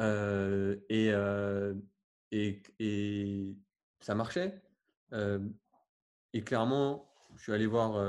[0.00, 1.74] euh, euh,
[2.30, 3.56] et,
[4.00, 4.62] ça marchait.
[5.12, 5.40] Euh,
[6.32, 8.00] et clairement, je suis allé voir.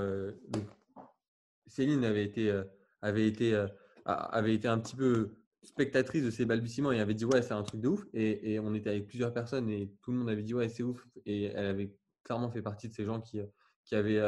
[1.66, 2.62] Céline avait été,
[3.02, 3.66] avait, été,
[4.06, 5.32] avait été un petit peu
[5.64, 8.76] spectatrice de ces balbutiements et avait dit ouais c'est un truc de ouf et, on
[8.76, 11.66] était avec plusieurs personnes et tout le monde avait dit ouais c'est ouf et elle
[11.66, 11.91] avait
[12.24, 13.41] clairement fait partie de ces gens qui,
[13.84, 14.22] qui, avaient,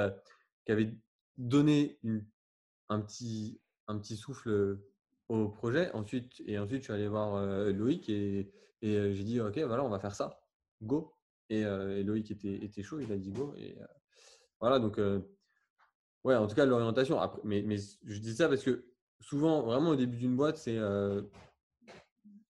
[0.66, 1.00] qui
[1.38, 2.26] donné une,
[2.90, 4.80] un, petit, un petit souffle
[5.30, 5.92] au projet.
[5.94, 9.90] Ensuite, et ensuite, je suis allé voir Loïc et, et j'ai dit, OK, voilà, on
[9.90, 10.42] va faire ça.
[10.82, 11.14] Go.
[11.50, 11.64] Et,
[12.04, 13.54] Loïc était, était, chaud, il a dit go.
[13.58, 13.78] Et
[14.60, 15.00] voilà, donc,
[16.24, 17.20] ouais, en tout cas, l'orientation.
[17.44, 18.86] Mais, mais je dis ça parce que
[19.20, 20.80] souvent, vraiment, au début d'une boîte, c'est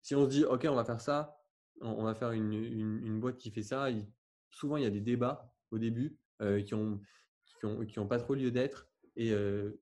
[0.01, 1.38] si on se dit, OK, on va faire ça,
[1.82, 3.88] on, va faire une, une, boîte qui fait ça,
[4.49, 6.99] souvent, il y a des débats au début qui n'ont
[7.59, 8.88] qui ont, qui ont pas trop lieu d'être.
[9.15, 9.30] Et,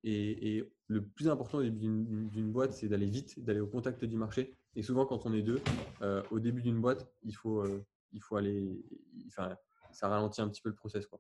[0.04, 1.88] et, et, le plus important au début
[2.30, 4.56] d'une boîte, c'est d'aller vite, d'aller au contact du marché.
[4.76, 5.62] Et souvent, quand on est deux,
[6.02, 8.82] euh, au début d'une boîte, il faut, euh, il faut aller.
[9.28, 9.58] Enfin,
[9.92, 11.06] ça ralentit un petit peu le process.
[11.06, 11.20] Quoi.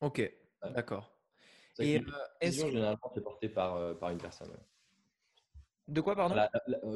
[0.00, 0.32] Ok,
[0.74, 1.18] d'accord.
[1.80, 2.02] Et euh,
[2.40, 4.50] est-ce généralement, c'est porté par, par une personne.
[5.88, 6.36] De quoi, pardon?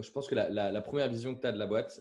[0.01, 2.01] Je pense que la, la, première vision que tu as de la boîte,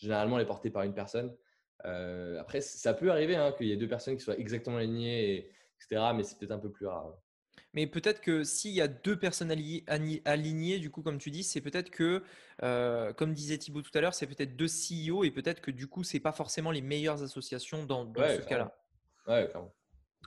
[0.00, 1.36] généralement, elle est portée par une personne.
[1.84, 5.52] après, ça peut arriver hein, qu'il y ait deux personnes qui soient exactement alignées et
[5.90, 7.14] mais c'est peut-être un peu plus rare.
[7.74, 11.62] Mais peut-être que s'il y a deux personnes alignées, du coup, comme tu dis, c'est
[11.62, 12.22] peut-être que,
[12.62, 15.86] euh, comme disait Thibaut tout à l'heure, c'est peut-être deux CEO et peut-être que du
[15.86, 18.76] coup, c'est pas forcément les meilleures associations dans, ce cas-là.
[19.26, 19.74] Ouais, clairement.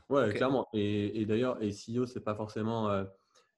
[0.10, 0.68] Ouais, clairement.
[0.74, 3.06] Et, d'ailleurs, et CEO, c'est pas forcément, euh,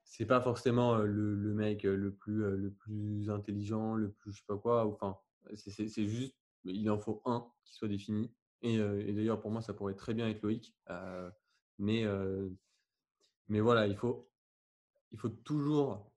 [0.04, 4.46] c'est pas forcément euh, le, mec le plus, le plus intelligent, le plus je sais
[4.48, 4.86] pas quoi.
[4.86, 5.18] Enfin,
[5.56, 6.36] c'est juste,
[6.66, 8.34] il en faut un qui soit défini.
[8.64, 10.76] Et, et d'ailleurs, pour moi, ça pourrait très bien être Loïc.
[11.80, 12.06] Mais,
[13.48, 14.30] mais voilà, il faut,
[15.12, 16.12] il faut toujours,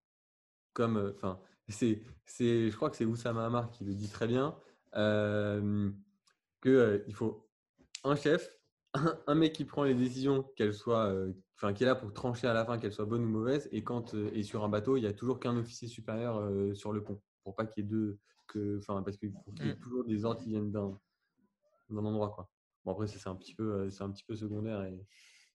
[0.72, 4.56] comme, enfin, c'est, c'est, je crois que c'est Oussama Amar qui le dit très bien,
[4.96, 5.90] euh,
[6.62, 7.48] qu'il faut
[8.04, 8.50] un chef,
[9.26, 11.14] un, mec qui prend les décisions, qu'elles soient,
[11.56, 13.84] enfin, qui est là pour trancher à la fin, qu'elles soient bonnes ou mauvaises, et
[13.84, 17.20] quand, et sur un bateau, il y a toujours qu'un officier supérieur sur le pont,
[17.44, 19.80] pour pas qu'il y ait deux, que, enfin, parce qu'il faut qu'il y ait mmh.
[19.80, 20.98] toujours des ordres qui viennent d'un,
[21.90, 22.50] d'un endroit, quoi.
[22.84, 25.06] Bon, après, c'est un petit peu, c'est un petit peu secondaire et,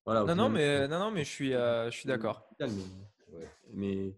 [0.08, 2.48] non, non, mais, non, non, mais je suis, euh, je suis d'accord.
[3.74, 4.16] Mais...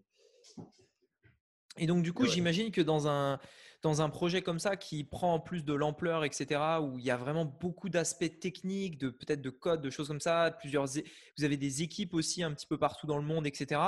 [1.78, 3.38] Et donc, du coup, j'imagine que dans un,
[3.82, 7.16] dans un projet comme ça qui prend plus de l'ampleur, etc., où il y a
[7.16, 11.56] vraiment beaucoup d'aspects techniques, de peut-être de code, de choses comme ça, plusieurs, vous avez
[11.56, 13.80] des équipes aussi un petit peu partout dans le monde, etc.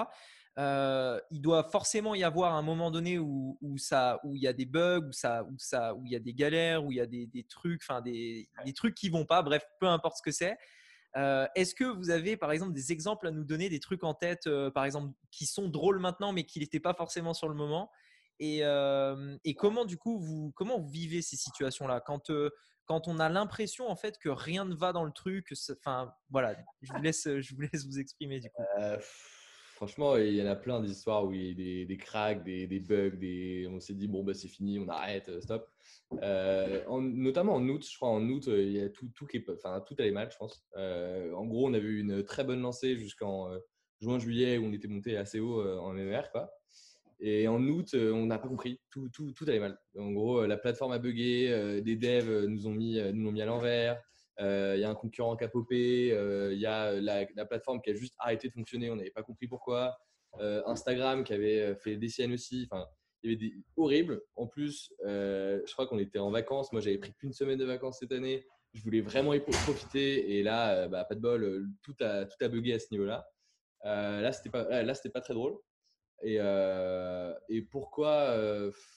[0.59, 4.49] Euh, il doit forcément y avoir un moment donné où, où, ça, où il y
[4.49, 6.99] a des bugs, où, ça, où, ça, où il y a des galères, où il
[6.99, 10.19] y a des, des trucs, enfin des, des trucs qui vont pas, bref, peu importe
[10.19, 10.57] ce que c'est.
[11.17, 14.15] Euh, est-ce que vous avez par exemple des exemples à nous donner, des trucs en
[14.15, 17.55] tête, euh, par exemple, qui sont drôles maintenant mais qui n'étaient pas forcément sur le
[17.55, 17.91] moment?
[18.39, 22.01] Et, euh, et, comment du coup vous comment vous vivez ces situations-là?
[22.01, 22.31] Quand
[22.87, 25.53] quand on a l'impression en fait que rien ne va dans le truc.
[25.79, 28.63] Enfin voilà, je vous laisse je vous laisse vous exprimer du coup.
[29.81, 32.67] Franchement, il y en a plein d'histoires où il y a des, des cracks, des,
[32.67, 33.67] des bugs, des...
[33.73, 35.67] on s'est dit bon bah c'est fini, on arrête, stop.
[36.23, 39.43] Euh, notamment en août, je crois en août, euh, il y a tout, tout, qui
[39.49, 40.63] enfin, tout allait mal, je pense.
[40.77, 43.49] Euh, en gros, on avait eu une très bonne lancée jusqu'en
[44.03, 46.31] juin-juillet où on était monté assez haut en MER.
[46.31, 46.53] Quoi.
[47.19, 49.79] Et en août, on n'a pas compris, tout, tout, tout, allait mal.
[49.99, 53.47] En gros, la plateforme a bugué, des devs nous ont mis, nous ont mis à
[53.47, 53.99] l'envers.
[54.41, 57.91] Il y a un concurrent qui a popé, il y a la, la, plateforme qui
[57.91, 59.99] a juste arrêté de fonctionner, on n'avait pas compris pourquoi.
[60.67, 62.67] Instagram qui avait fait des siennes aussi.
[62.71, 62.87] Enfin,
[63.23, 64.23] il y avait des horribles.
[64.37, 66.73] En plus, euh, je crois qu'on était en vacances.
[66.73, 68.47] Moi, j'avais pris qu'une semaine de vacances cette année.
[68.73, 70.39] Je voulais vraiment y profiter.
[70.39, 72.87] Et là, euh, bah, pas de bol, euh, tout a, tout a bugué à ce
[72.93, 73.29] niveau-là.
[73.85, 75.59] là, c'était pas, pas très drôle.
[76.23, 76.37] Et,
[77.49, 78.37] et pourquoi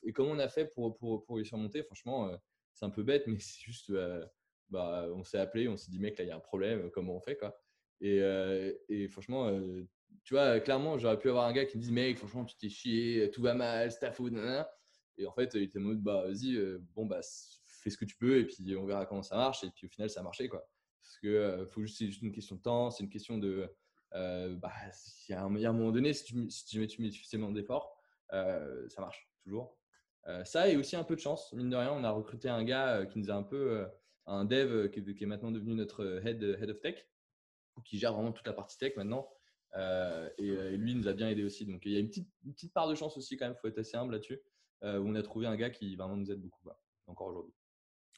[0.04, 1.84] et comment on a fait pour, pour, pour y surmonter?
[1.84, 2.30] Franchement,
[2.74, 3.92] c'est un peu bête, mais c'est juste,
[4.74, 7.16] bah, on s'est appelé, on s'est dit, mec, là, il y a un problème, comment
[7.16, 7.58] on fait quoi
[8.02, 8.20] et,
[8.90, 9.50] et, franchement,
[10.26, 12.68] tu vois, clairement, j'aurais pu avoir un gars qui me dise, mec, franchement, tu t'es
[12.68, 14.34] chié, tout va mal, c'est ta faute,
[15.18, 16.60] Et en fait, il était en mode, bah, vas-y,
[16.96, 17.22] bon, bah,
[17.84, 19.64] fais ce que tu peux, et puis on verra comment ça marche.
[19.64, 20.68] Et puis au final, ça a marché, quoi.
[21.02, 23.70] Parce que faut c'est juste une question de temps, c'est une question de,
[24.12, 24.72] bah,
[25.30, 27.98] il y, a un, moment donné, si tu, si tu mets suffisamment d'efforts,
[28.30, 29.78] ça marche toujours.
[30.46, 31.52] ça et aussi un peu de chance.
[31.54, 33.86] Mine de rien, on a recruté un gars qui nous a un peu,
[34.26, 37.08] un dev qui, est maintenant devenu notre head, head of tech,
[37.86, 39.30] qui gère vraiment toute la partie tech maintenant.
[39.76, 41.66] et, lui nous a bien aidé aussi.
[41.66, 43.68] Donc il y a une petite, petite part de chance aussi quand même, il faut
[43.68, 44.42] être assez humble là-dessus.
[44.82, 46.70] où on a trouvé un gars qui vraiment nous aide beaucoup,
[47.08, 47.54] encore aujourd'hui.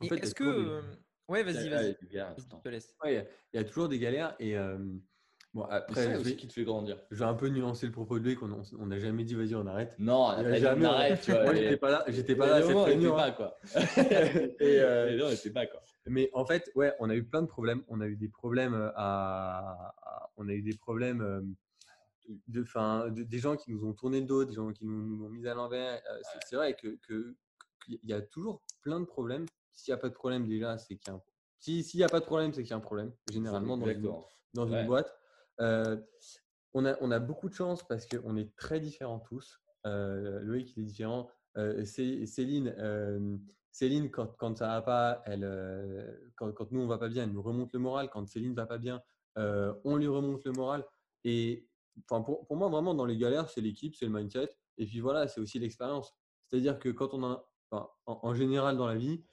[0.02, 0.82] En fait, est-ce que.
[1.28, 1.98] Ouais, vas-y, vas-y.
[2.12, 2.96] Je te laisse.
[3.06, 4.56] il y, a toujours des galères et.
[5.56, 6.98] Bon, après, c'est qui te fait grandir.
[7.12, 9.66] Je vais un peu nuancer le propos de lui qu'on n'a jamais dit vas-y on
[9.66, 9.96] arrête.
[9.98, 11.30] Non, on n'a jamais arrête.
[11.30, 12.62] Moi j'étais pas là, j'étais pas là.
[12.62, 13.58] Cette réunion, pas quoi.
[13.74, 15.82] et euh, non, pas quoi.
[16.08, 17.84] Mais en fait, ouais, on a eu plein de problèmes.
[17.88, 19.96] On a eu des problèmes à,
[20.36, 21.56] on a eu des problèmes
[22.50, 25.26] de, fin, des gens qui nous ont tourné le dos, des gens qui nous, nous
[25.26, 26.02] ont mis à l'envers.
[26.46, 27.34] C'est vrai que, que
[27.88, 29.46] il y a toujours plein de problèmes.
[29.72, 31.22] S'il n'y a pas de problème déjà, c'est qu'il y a un
[31.60, 33.88] si s'il n'y a pas de problème, c'est qu'il y a un problème généralement dans
[33.88, 34.12] une,
[34.54, 35.18] dans une boîte.
[35.60, 39.62] On, a, on a beaucoup de chance parce qu'on est très différents tous.
[39.86, 41.30] Euh, Loïc, il est différent.
[41.86, 42.76] Céline,
[43.72, 47.32] Céline quand, quand ça va pas, elle, quand, quand, nous on va pas bien, elle
[47.32, 48.10] nous remonte le moral.
[48.10, 49.02] Quand Céline va pas bien,
[49.38, 50.86] on lui remonte le moral.
[51.24, 51.68] Et
[52.08, 54.50] pour, pour moi, vraiment, dans les galères, c'est l'équipe, c'est le mindset.
[54.78, 56.14] Et puis voilà, c'est aussi l'expérience.
[56.48, 59.24] C'est-à-dire que quand on a, enfin, en, général dans la vie,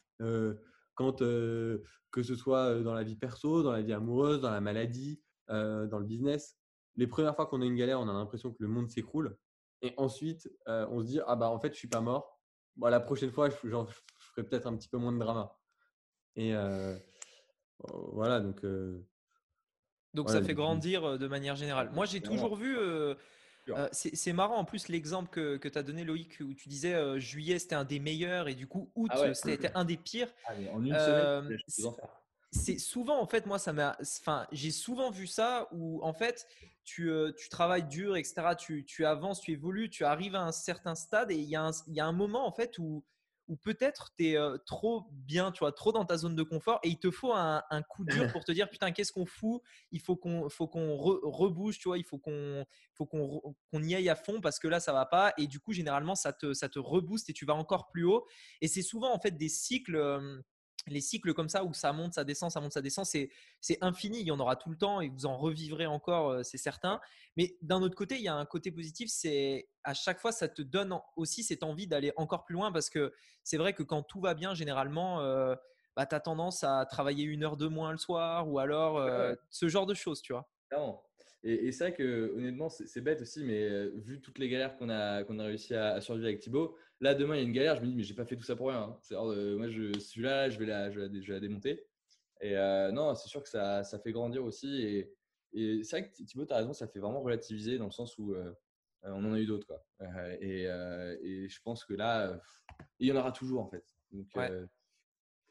[0.94, 5.21] quand que ce soit dans la vie perso, dans la vie amoureuse, dans la maladie,
[5.48, 6.56] dans le business,
[6.96, 9.36] les premières fois qu'on a une galère, on a l'impression que le monde s'écroule.
[9.80, 12.40] Et ensuite, on se dit ah bah en fait je suis pas mort.
[12.76, 15.58] Bon, la prochaine fois, je, je ferai peut-être un petit peu moins de drama.
[16.36, 16.54] Et
[17.78, 18.64] voilà donc.
[20.14, 21.90] donc ça fait grandir de manière générale.
[21.92, 22.76] Moi j'ai toujours vu
[23.92, 27.58] c'est marrant en plus l'exemple que, que tu as donné Loïc où tu disais juillet
[27.58, 30.32] c'était un des meilleurs et du coup août ah c'était un des pires.
[30.46, 32.21] Ah, en une semaine, je en faire
[32.52, 36.46] c'est souvent en fait moi ça m'a enfin j'ai souvent vu ça où en fait
[36.84, 40.94] tu, tu travailles dur etc tu, tu, avances tu évolues tu arrives à un certain
[40.94, 43.04] stade et il y, a un, il y a un moment en fait où,
[43.48, 46.90] où peut-être tu es trop bien tu vois trop dans ta zone de confort et
[46.90, 49.62] il te faut un, un coup dur pour te dire putain qu'est-ce qu'on fout?
[49.90, 53.94] Il faut qu'on faut qu'on rebouge tu vois il faut qu'on faut qu'on qu'on y
[53.94, 56.52] aille à fond parce que là ça va pas et du coup généralement ça te
[56.52, 58.26] ça te rebooste et tu vas encore plus haut
[58.60, 60.42] et c'est souvent en fait des cycles
[60.86, 63.30] les cycles comme ça où ça monte, ça descend, ça monte, ça descend, c'est,
[63.80, 64.20] infini.
[64.20, 67.00] Il y en aura tout le temps et vous en revivrez encore, euh, c'est certain.
[67.36, 70.48] Mais d'un autre côté, il y a un côté positif, c'est à chaque fois, ça
[70.48, 73.12] te donne aussi cette envie d'aller encore plus loin parce que
[73.42, 75.54] c'est vrai que quand tout va bien, généralement, euh,
[75.96, 79.34] bah, tu as tendance à travailler une heure de moins le soir ou alors euh,
[79.50, 80.50] ce genre de choses, tu vois.
[81.44, 85.24] Et, c'est vrai que honnêtement, c'est bête aussi, mais vu toutes les galères qu'on a,
[85.24, 87.82] qu'on a réussi à, survivre avec Thibaut, là demain il y a une galère, je
[87.82, 88.82] me dis, mais j'ai pas fait tout ça pour rien.
[88.82, 88.98] Hein.
[89.02, 91.84] C'est moi, je suis là, je vais la, je vais la, démonter.
[92.40, 92.54] Et
[92.92, 94.82] non, c'est sûr que ça, ça, fait grandir aussi.
[94.82, 95.12] Et,
[95.52, 98.16] et c'est vrai que Thibaut, tu as raison, ça fait vraiment relativiser dans le sens
[98.18, 98.34] où
[99.02, 99.66] on en a eu d'autres.
[99.66, 99.84] Quoi.
[100.40, 102.40] Et, et, je pense que là,
[102.98, 103.84] il y en aura toujours en fait.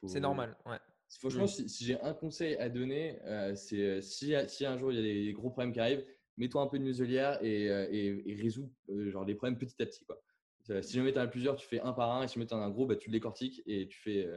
[0.08, 0.58] C'est normal.
[0.66, 0.80] Ouais.
[1.20, 4.96] Franchement, si, j'ai un conseil à donner, euh, c'est euh, si, si, un jour il
[4.96, 6.06] y a des gros problèmes qui arrivent,
[6.38, 10.06] mets-toi un peu de muselière et, euh, et, résous genre, les problèmes petit à petit.
[10.06, 10.22] Quoi.
[10.64, 12.24] Si jamais tu en as plusieurs, tu fais un par un.
[12.24, 14.30] Et si jamais tu en as un gros, bah, tu le décortiques et tu, fais,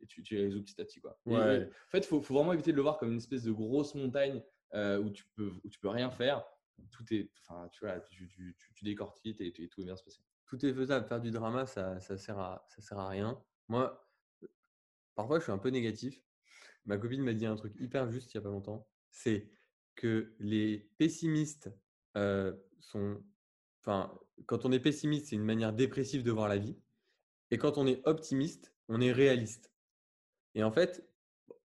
[0.00, 1.00] et tu, tu les résous petit à petit.
[1.00, 1.18] Quoi.
[1.26, 3.94] en fait, il faut, faut, vraiment éviter de le voir comme une espèce de grosse
[3.94, 4.42] montagne
[4.74, 6.44] où, tu peux, où tu peux rien faire.
[6.90, 10.20] Tout est, enfin, tu, vois, tu, tu, tu décortiques et, tout va bien se passer.
[10.46, 11.06] Tout est faisable.
[11.06, 13.40] Faire du drama, ça, ça, sert, à, ça sert à rien.
[13.68, 14.08] Moi,
[15.18, 16.22] Parfois, je suis un peu négatif.
[16.84, 18.88] Ma copine m'a dit un truc hyper juste il n'y a pas longtemps.
[19.10, 19.50] C'est
[19.96, 21.72] que les pessimistes
[22.78, 23.20] sont.
[24.46, 26.76] Quand on est pessimiste, c'est une manière dépressive de voir la vie.
[27.50, 29.72] Et quand on est optimiste, on est réaliste.
[30.54, 31.08] Et en fait,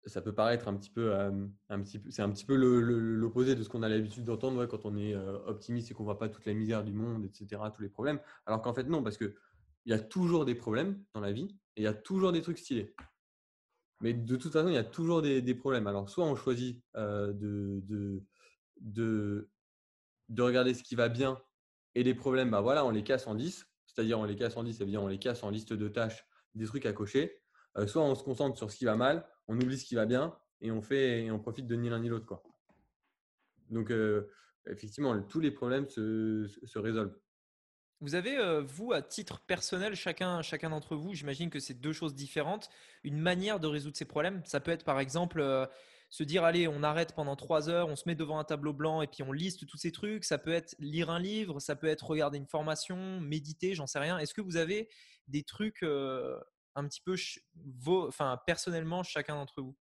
[0.06, 1.12] ça peut paraître un petit peu,
[2.10, 5.90] c'est un petit peu l'opposé de ce qu'on a l'habitude d'entendre quand on est optimiste
[5.90, 8.20] et qu'on voit pas toute la misère du monde, etc., tous les problèmes.
[8.46, 9.34] Alors qu'en fait non, parce que
[9.84, 12.42] il y a toujours des problèmes dans la vie et il y a toujours des
[12.42, 12.94] trucs stylés.
[14.00, 15.86] Mais de toute façon, il y a toujours des, problèmes.
[15.86, 18.22] Alors, soit on choisit de,
[20.38, 21.40] regarder ce qui va bien
[21.96, 23.66] et les problèmes, bah voilà, on les casse en 10.
[23.86, 25.88] C'est-à-dire, on les casse en 10, ça veut dire on les casse en liste de
[25.88, 27.40] tâches, des trucs à cocher.
[27.86, 30.36] soit on se concentre sur ce qui va mal, on oublie ce qui va bien
[30.60, 32.26] et on, fait, et on profite de ni l'un ni l'autre.
[32.26, 32.42] Quoi.
[33.70, 33.90] Donc,
[34.66, 37.16] effectivement, tous les problèmes se, résolvent.
[38.00, 41.94] Vous avez, euh, vous, à titre personnel, chacun, chacun d'entre vous, j'imagine que c'est deux
[41.94, 42.68] choses différentes,
[43.04, 44.42] une manière de résoudre ces problèmes.
[44.44, 45.64] Ça peut être par exemple euh,
[46.08, 49.02] se dire, allez, on arrête pendant trois heures, on se met devant un tableau blanc
[49.02, 50.24] et puis on liste tous ces trucs.
[50.24, 53.98] Ça peut être lire un livre, ça peut être regarder une formation, méditer, j'en sais
[53.98, 54.18] rien.
[54.18, 54.88] Est-ce que vous avez
[55.28, 56.38] des trucs euh,
[56.74, 57.16] un petit peu,
[58.06, 59.76] enfin, personnellement, chacun d'entre vous?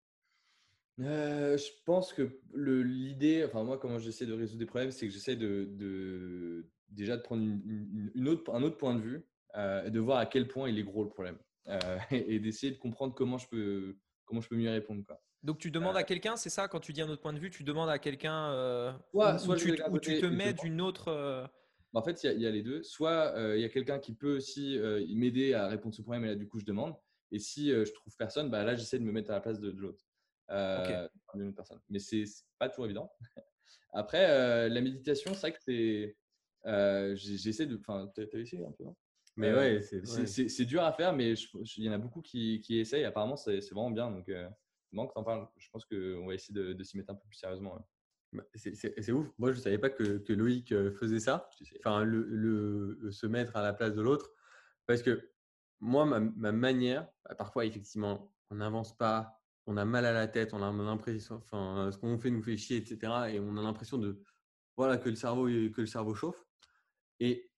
[0.97, 5.35] Je pense que l'idée, enfin moi comment j'essaie de résoudre des problèmes, c'est que j'essaie
[5.35, 10.19] de, déjà de prendre une, autre, un autre point de vue euh, et de voir
[10.19, 11.79] à quel point il est gros le problème euh,
[12.11, 15.03] et, d'essayer de comprendre comment je peux, comment je peux mieux répondre.
[15.05, 15.19] Quoi.
[15.43, 17.39] Donc tu demandes à euh, quelqu'un, c'est ça quand tu dis un autre point de
[17.39, 21.11] vue, tu demandes à quelqu'un soit, soit tu, tu, te mets d'une autre.
[21.93, 22.81] Bah, en fait, il y, a les deux.
[22.81, 24.79] Soit il y a quelqu'un qui peut aussi
[25.09, 26.95] m'aider à répondre à ce problème et là du coup je demande.
[27.31, 29.71] Et si je trouve personne, bah, là j'essaie de me mettre à la place de,
[29.71, 30.03] l'autre.
[31.33, 31.79] d'une personne.
[31.89, 32.23] Mais c'est
[32.57, 33.11] pas toujours évident.
[33.93, 36.15] Après, la méditation, c'est vrai que c'est
[36.65, 37.77] euh, j'essaie de.
[37.77, 38.95] Enfin, tu as essayé un peu, non?
[39.35, 39.81] Mais euh, ouais,
[40.27, 43.03] c'est dur à faire, mais il y en a beaucoup qui, qui essayent.
[43.03, 44.11] Apparemment, c'est vraiment bien.
[44.11, 44.31] Donc,
[44.93, 45.47] que t'en parles.
[45.57, 47.85] Je pense qu'on va essayer de, s'y mettre un peu plus sérieusement.
[48.31, 49.27] Bah, c'est ouf.
[49.37, 51.49] Moi, je ne savais pas que, que, Loïc euh, faisait ça.
[51.79, 54.31] Enfin, le, le, se mettre à la place de l'autre.
[54.87, 55.29] Parce que
[55.79, 60.27] moi, ma, ma manière, bah, parfois, effectivement, on n'avance pas, on a mal à la
[60.27, 63.13] tête, on a l'impression, enfin, ce qu'on fait nous fait chier, etc.
[63.29, 64.21] Et on a l'impression de,
[64.77, 66.43] voilà, que le cerveau, que le cerveau chauffe.
[67.19, 67.51] Et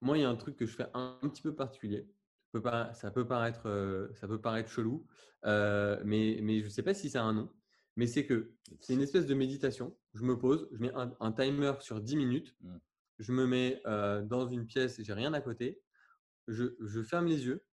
[0.00, 2.06] moi, il y a un truc que je fais un, petit peu particulier.
[2.54, 5.06] Ça peut, paraître, ça peut paraître chelou,
[5.44, 7.50] euh, mais, mais je ne sais pas si ça a un nom.
[7.96, 9.96] Mais c'est que c'est une espèce de méditation.
[10.14, 12.56] Je me pose, je mets un, timer sur 10 minutes.
[12.60, 12.76] Mmh.
[13.20, 15.80] Je me mets euh, dans une pièce, j'ai rien à côté.
[16.48, 17.64] Je, je ferme les yeux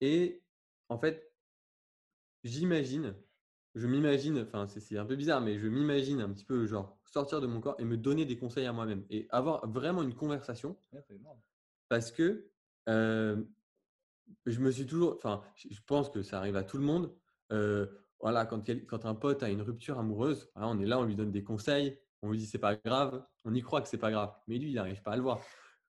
[0.00, 0.42] et
[0.88, 1.32] en fait,
[2.44, 3.14] j'imagine
[3.76, 7.42] je m'imagine, enfin c'est un peu bizarre, mais je m'imagine un petit peu genre sortir
[7.42, 10.78] de mon corps et me donner des conseils à moi-même et avoir vraiment une conversation.
[11.88, 12.50] parce que
[14.44, 17.14] je me suis toujours, enfin je pense que ça arrive à tout le monde.
[18.20, 21.32] voilà, quand, quand un pote a une rupture amoureuse, on est là, on lui donne
[21.32, 24.32] des conseils, on lui dit c'est pas grave, on y croit que c'est pas grave,
[24.48, 25.40] mais lui il n'arrive pas à le voir.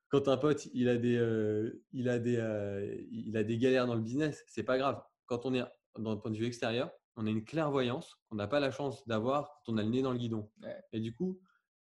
[0.10, 4.02] Quand un pote il a des, il a des, il a des galères dans le
[4.02, 5.02] business, c'est pas grave.
[5.26, 5.64] Quand on est
[5.98, 9.62] d'un point de vue extérieur, on a une clairvoyance qu'on n'a pas la chance d'avoir
[9.66, 10.50] quand on a le nez dans le guidon.
[10.94, 11.42] Et du coup,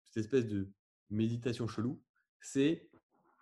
[0.05, 0.69] cette espèce de
[1.09, 2.01] méditation chelou,
[2.41, 2.89] c'est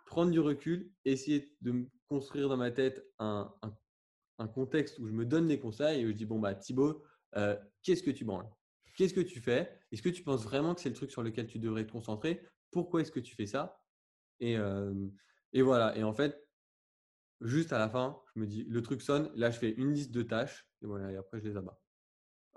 [0.06, 3.54] prendre du recul, essayer de construire dans ma tête un,
[4.54, 7.04] contexte où je me donne des conseils et où je dis bon bah Thibaut,
[7.36, 8.50] euh, qu'est-ce que tu branles?
[8.96, 9.80] Qu'est-ce que tu fais?
[9.92, 12.42] Est-ce que tu penses vraiment que c'est le truc sur lequel tu devrais te concentrer?
[12.72, 13.82] Pourquoi est-ce que tu fais ça?
[14.40, 14.94] Et, euh,
[15.54, 15.96] et voilà.
[15.98, 16.48] Et en fait,
[17.42, 19.32] juste à la fin, je me dis le truc sonne.
[19.36, 21.80] Là, je fais une liste de tâches et voilà, et après, je les abats.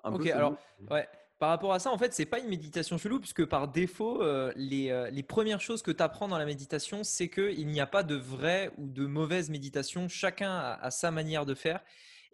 [0.05, 0.57] ok, alors,
[0.90, 1.09] ouais.
[1.41, 4.53] Par rapport à ça, en fait, c'est pas une méditation chelou, puisque par défaut, euh,
[4.57, 7.86] les, euh, les, premières choses que tu apprends dans la méditation, c'est qu'il n'y a
[7.86, 10.07] pas de vraie ou de mauvaise méditation.
[10.07, 11.82] Chacun a, sa manière de faire.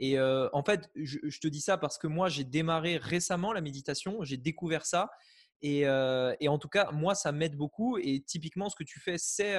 [0.00, 3.60] Et euh, en fait, je, te dis ça parce que moi, j'ai démarré récemment la
[3.60, 5.08] méditation, j'ai découvert ça.
[5.62, 7.98] Et, en tout cas, moi, ça m'aide beaucoup.
[7.98, 9.56] Et typiquement, ce que tu fais, c'est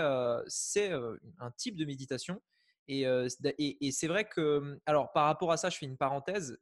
[0.47, 2.41] c'est un type de méditation.
[2.89, 3.05] Et,
[3.57, 6.57] et, c'est vrai que, alors par rapport à ça, je fais une parenthèse.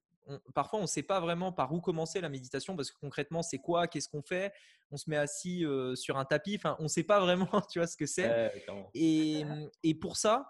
[0.54, 3.60] Parfois, on ne sait pas vraiment par où commencer la méditation parce que concrètement, c'est
[3.60, 4.54] quoi Qu'est-ce qu'on fait?
[4.92, 5.66] On se met assis
[5.96, 6.56] sur un tapis.
[6.56, 8.52] Enfin, on ne sait pas vraiment, tu vois, ce que c'est.
[8.94, 9.44] et,
[9.84, 10.48] et, pour ça,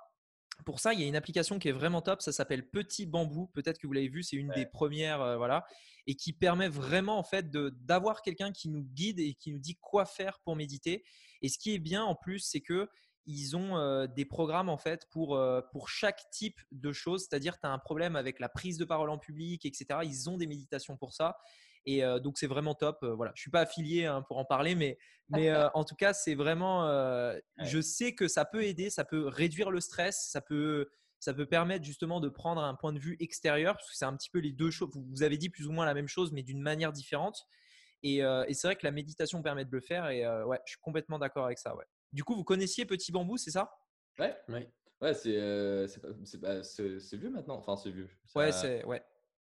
[0.66, 2.22] pour ça, il y a une application qui est vraiment top.
[2.22, 3.48] Ça s'appelle Petit Bambou.
[3.48, 4.24] Peut-être que vous l'avez vu.
[4.24, 5.66] C'est une des premières, voilà,
[6.08, 9.76] et qui permet vraiment en fait d'avoir quelqu'un qui nous guide et qui nous dit
[9.76, 11.04] quoi faire pour méditer.
[11.42, 12.90] Et ce qui est bien en plus, c'est que
[13.26, 15.40] ils ont des programmes en fait pour,
[15.72, 17.22] pour chaque type de choses.
[17.22, 20.00] C'est-à-dire, tu as un problème avec la prise de parole en public, etc.
[20.04, 21.38] Ils ont des méditations pour ça.
[21.86, 23.04] Et donc, c'est vraiment top.
[23.04, 23.32] voilà.
[23.36, 24.98] Je ne suis pas affilié hein, pour en parler, mais,
[25.30, 26.88] mais en tout cas, c'est vraiment.
[27.64, 31.46] Je sais que ça peut aider, ça peut réduire le stress, ça peut, ça peut
[31.46, 34.40] permettre justement de prendre un point de vue extérieur, parce que c'est un petit peu
[34.40, 34.90] les deux choses.
[34.94, 37.46] Vous avez dit plus ou moins la même chose, mais d'une manière différente.
[38.04, 40.10] Et, et c'est vrai que la méditation permet de le faire.
[40.10, 41.76] Et ouais, je suis complètement d'accord avec ça.
[41.76, 41.86] Ouais.
[42.16, 43.78] Du coup, vous connaissiez Petit Bambou, c'est ça?
[44.18, 44.72] Ouais, ouais.
[45.02, 47.58] Ouais, c'est euh, c'est vieux maintenant.
[47.58, 48.10] Enfin, c'est vieux.
[48.36, 49.04] ouais, c'est ouais.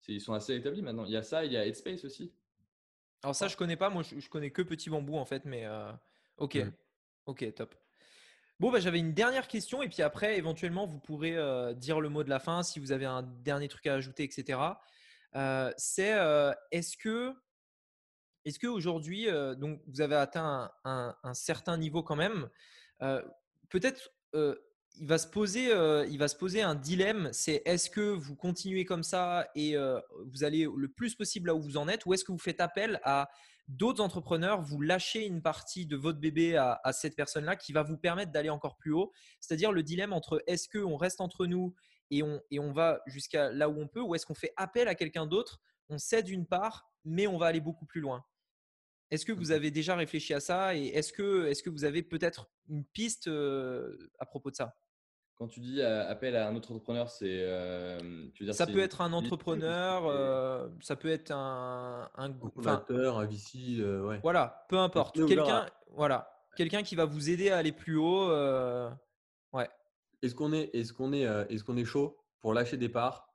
[0.07, 1.05] Ils sont assez établis maintenant.
[1.05, 2.33] Il y a ça, il y a Headspace aussi.
[3.21, 3.91] Alors ça, je connais pas.
[3.91, 5.91] Moi, je, connais que Petit Bambou en fait, mais euh,
[6.37, 6.71] ok, mmh.
[7.27, 7.75] ok, top.
[8.59, 12.09] Bon, bah, j'avais une dernière question et puis après, éventuellement, vous pourrez euh, dire le
[12.09, 14.59] mot de la fin si vous avez un dernier truc à ajouter, etc.
[15.77, 16.17] c'est
[16.71, 17.35] est-ce que
[18.49, 22.49] est-ce qu'aujourd'hui, euh, donc vous avez atteint un, certain niveau quand même
[23.69, 24.11] Peut-être
[24.99, 27.29] il va se poser, euh, il va se poser un dilemme.
[27.31, 31.55] C'est est-ce que vous continuez comme ça et euh, vous allez le plus possible là
[31.55, 33.29] où vous en êtes, ou est-ce que vous faites appel à
[33.67, 37.97] d'autres entrepreneurs, vous lâchez une partie de votre bébé à, cette personne-là qui va vous
[37.97, 39.11] permettre d'aller encore plus haut?
[39.41, 41.75] C'est-à-dire le dilemme entre est-ce qu'on reste entre nous
[42.09, 44.87] et on, et on va jusqu'à là où on peut, ou est-ce qu'on fait appel
[44.87, 48.23] à quelqu'un d'autre, on cède une part, mais on va aller beaucoup plus loin?
[49.09, 52.03] Est-ce que vous avez déjà réfléchi à ça et est-ce que, est que vous avez
[52.03, 53.29] peut-être une piste
[54.19, 54.75] à propos de ça?
[55.37, 57.43] Quand tu dis appel à un autre entrepreneur, c'est.
[57.43, 62.09] Euh, ça peut être un entrepreneur, euh, ça peut être un.
[62.15, 64.19] Un, un VC, ouais.
[64.23, 65.23] Voilà, peu importe.
[65.27, 68.29] Quelqu'un voilà, quelqu'un qui va vous aider à aller plus haut.
[69.53, 69.69] ouais.
[70.23, 73.31] Est-ce qu'on est, est, qu'on est, est, qu'on est chaud pour lâcher des parts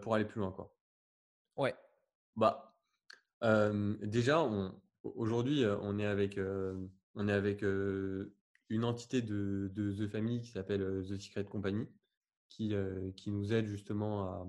[0.00, 0.74] pour aller plus loin quoi?
[1.56, 1.74] Ouais.
[2.34, 2.74] Bah,
[4.00, 4.42] déjà,
[5.02, 6.38] aujourd'hui, on est avec,
[7.14, 11.86] on est avec une entité de, The Family qui s'appelle The Secret Company,
[12.48, 12.74] qui,
[13.16, 14.46] qui nous aide justement à,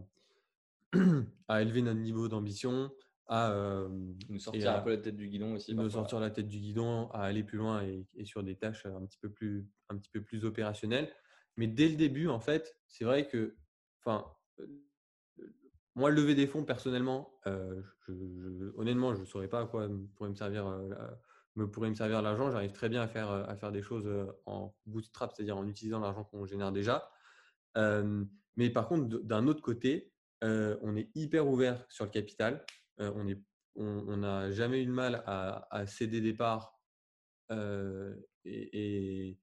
[1.48, 2.92] à élever notre niveau d'ambition,
[3.28, 3.88] à euh,
[4.30, 5.74] nous sortir un peu la tête du guidon aussi.
[5.74, 9.06] Nous sortir la tête du guidon, à aller plus loin et, sur des tâches un
[9.06, 11.12] petit peu plus, un petit peu plus opérationnelles.
[11.58, 13.56] Mais dès le début, en fait, c'est vrai que,
[14.00, 14.26] enfin,
[15.96, 17.40] moi, lever des fonds, personnellement,
[18.78, 20.66] honnêtement, je ne saurais pas à quoi pourrait me servir
[21.56, 22.52] me servir l'argent.
[22.52, 26.24] J'arrive très bien à faire, euh, des choses euh, en bootstrap, c'est-à-dire en utilisant l'argent
[26.24, 27.10] qu'on génère déjà.
[28.56, 30.12] mais par contre, d'un autre côté,
[30.44, 32.66] euh, on est hyper ouvert sur le capital.
[32.98, 36.80] on n'a jamais eu de mal à, céder des parts
[37.50, 39.38] et,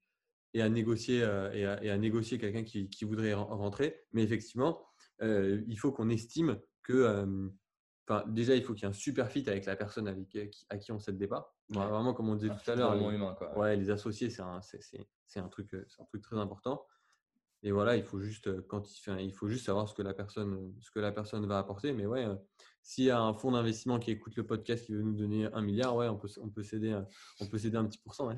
[0.54, 1.18] et, à négocier,
[1.52, 4.04] et à, négocier quelqu'un qui, qui, voudrait rentrer.
[4.12, 4.86] Mais effectivement,
[5.20, 7.26] il faut qu'on estime que
[8.26, 10.78] déjà, il faut qu'il y ait un super fit avec la personne avec qui, à
[10.78, 11.54] qui on cède départ.
[11.68, 13.04] Vraiment, comme on disait tout à l'heure, les,
[13.56, 14.60] Ouais, les associés, c'est un,
[15.36, 16.84] un, truc, un truc très important.
[17.62, 20.14] Et voilà, il faut juste, quand il, fait, il faut juste savoir ce que, la
[20.14, 21.92] personne, ce que la personne va apporter.
[21.92, 22.26] Mais ouais,
[22.82, 25.60] s'il y a un fonds d'investissement qui écoute le podcast qui veut nous donner un
[25.60, 26.98] milliard, ouais, on peut, on peut, céder,
[27.38, 28.30] on peut céder un petit pourcent.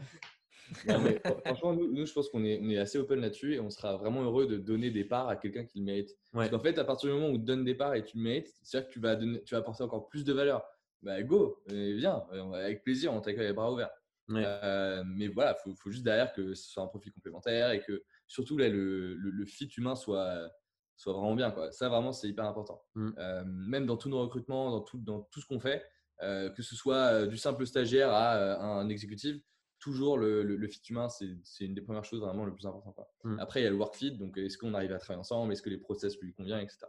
[1.44, 4.46] Franchement, nous, je pense qu'on est, est, assez open là-dessus et on sera vraiment heureux
[4.46, 6.16] de donner des parts à quelqu'un qui le mérite.
[6.32, 8.22] Parce qu'en fait, à partir du moment où tu donnes des parts et tu le
[8.22, 10.64] mérites, c'est-à-dire que tu vas, donner, tu vas apporter encore plus de valeur.
[11.02, 12.22] Bah, go, viens,
[12.54, 13.90] avec plaisir, on t'accueille les bras ouverts.
[14.30, 18.02] Euh, mais voilà, il faut, juste derrière que ce soit un profil complémentaire et que
[18.28, 20.50] surtout là, le, le, fit humain soit,
[20.96, 21.50] soit vraiment bien.
[21.50, 21.70] Quoi.
[21.72, 22.82] Ça, vraiment, c'est hyper important.
[22.94, 23.10] Mm.
[23.18, 25.84] Euh, même dans tous nos recrutements, dans tout, dans tout ce qu'on fait,
[26.22, 29.36] euh, que ce soit du simple stagiaire à un exécutif,
[29.82, 33.08] toujours le, le, fit humain, c'est une des premières choses vraiment le plus important.
[33.24, 33.38] Hmm.
[33.40, 35.60] Après, il y a le work fit, donc est-ce qu'on arrive à travailler ensemble, est-ce
[35.60, 36.86] que les process lui conviennent, etc.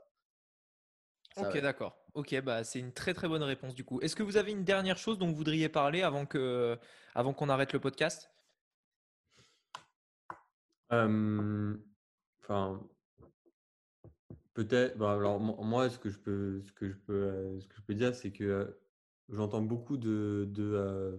[1.37, 1.97] ok, d'accord.
[2.13, 3.99] Ok, bah, c'est une très très bonne réponse du coup.
[4.01, 6.77] Est-ce que vous avez une dernière chose dont vous voudriez parler avant qu'on
[7.15, 8.29] avant qu'on arrête le podcast?
[10.91, 12.79] Enfin,
[14.53, 14.95] peut-être.
[14.99, 17.95] Bah, alors moi, ce que je peux, ce que je peux, ce que je peux
[17.95, 18.65] dire, c'est que euh,
[19.29, 21.17] j'entends beaucoup de, de, euh,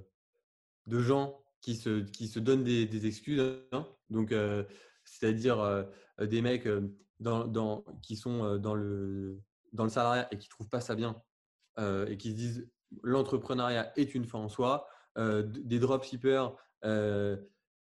[0.87, 3.41] de gens qui se, qui se donnent des, excuses.
[3.73, 3.87] Hein.
[4.11, 4.65] Donc, euh,
[5.07, 5.85] c'est-à-dire euh,
[6.21, 9.41] des mecs euh, dans, dans, qui sont dans le,
[9.73, 11.17] dans le salariat et qui ne trouvent pas ça bien
[11.79, 12.69] et qui se disent
[13.03, 14.87] l'entrepreneuriat est une fin en soi.
[15.17, 16.55] des dropshippers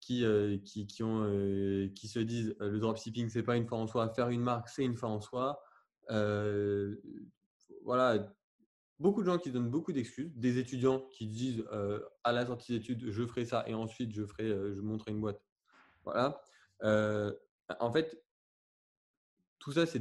[0.00, 0.24] qui,
[0.64, 1.04] qui, qui,
[1.94, 4.08] qui se disent le dropshipping, ce n'est pas une fin en soi.
[4.14, 5.62] Faire une marque, c'est une fin en soi.
[7.82, 8.34] voilà,
[9.04, 12.72] beaucoup de gens qui donnent beaucoup d'excuses, des étudiants qui disent euh, à la sortie
[12.72, 15.42] d'études, je ferai ça et ensuite je ferai, euh, je montrerai une boîte.
[16.04, 16.40] Voilà.
[16.84, 17.30] Euh,
[17.80, 18.24] en fait,
[19.58, 19.98] tout ça, c'est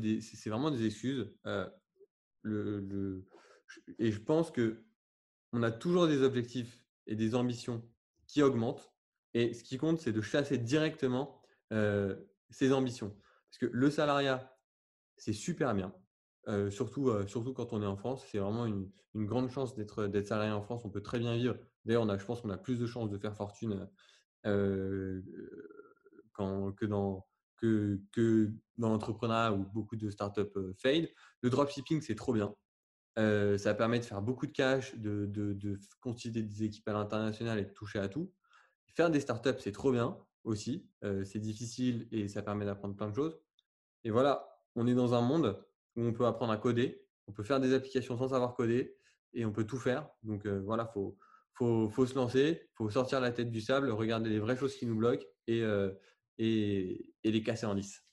[0.47, 1.29] vraiment des excuses.
[2.43, 3.25] Le,
[3.99, 4.85] et je pense que
[5.51, 7.85] on a toujours des objectifs et des ambitions
[8.25, 8.93] qui augmentent.
[9.33, 11.41] Et ce qui compte, c'est de chasser directement
[11.71, 13.09] ces ambitions.
[13.49, 14.57] Parce que le salariat,
[15.17, 15.93] c'est super bien
[16.69, 20.61] surtout, surtout quand on est en France, c'est vraiment une, grande chance d'être salarié en
[20.61, 20.83] France.
[20.85, 21.55] On peut très bien vivre.
[21.85, 23.87] D'ailleurs, je pense qu'on a plus de chances de faire fortune
[27.61, 30.41] que dans l'entrepreneuriat où beaucoup de startups
[30.77, 31.13] fail.
[31.41, 32.53] Le dropshipping, c'est trop bien.
[33.15, 37.59] ça permet de faire beaucoup de cash, de, de, de constituer des équipes à l'international
[37.59, 38.31] et de toucher à tout.
[38.95, 40.89] Faire des startups, c'est trop bien aussi.
[41.23, 43.39] c'est difficile et ça permet d'apprendre plein de choses.
[44.03, 45.63] Et voilà, on est dans un monde
[45.95, 48.95] où on peut apprendre à coder, on peut faire des applications sans savoir coder
[49.33, 50.09] et on peut tout faire.
[50.23, 51.17] Donc euh, voilà, il faut,
[51.53, 54.85] faut, faut, se lancer, faut sortir la tête du sable, regarder les vraies choses qui
[54.85, 55.91] nous bloquent et, euh,
[56.37, 58.03] et, et, les casser en lice.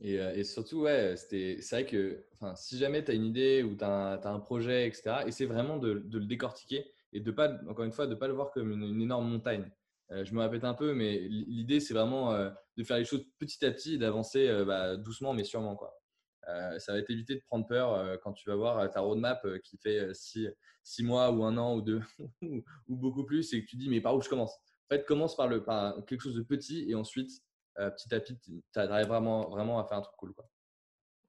[0.00, 3.74] Et, euh, et, surtout, ouais, c'est vrai que si jamais tu as une idée ou
[3.74, 7.84] tu as, un projet, etc., essaie vraiment de, de, le décortiquer et de pas, encore
[7.84, 9.68] une fois, de ne pas le voir comme une, énorme montagne.
[10.10, 12.32] je me répète un peu, mais l'idée, c'est vraiment
[12.76, 15.74] de faire les choses petit à petit et d'avancer bah, doucement mais sûrement.
[15.74, 15.97] Quoi.
[16.46, 20.48] Ça va t'éviter de prendre peur quand tu vas voir ta roadmap qui fait six,
[20.82, 22.00] six, mois ou un an ou deux
[22.42, 24.54] ou beaucoup plus et que tu dis mais par où je commence?
[24.90, 25.60] En fait, commence par, le,
[26.06, 27.30] quelque chose de petit et ensuite,
[27.74, 30.34] petit à petit, tu arrives vraiment, vraiment à faire un truc cool.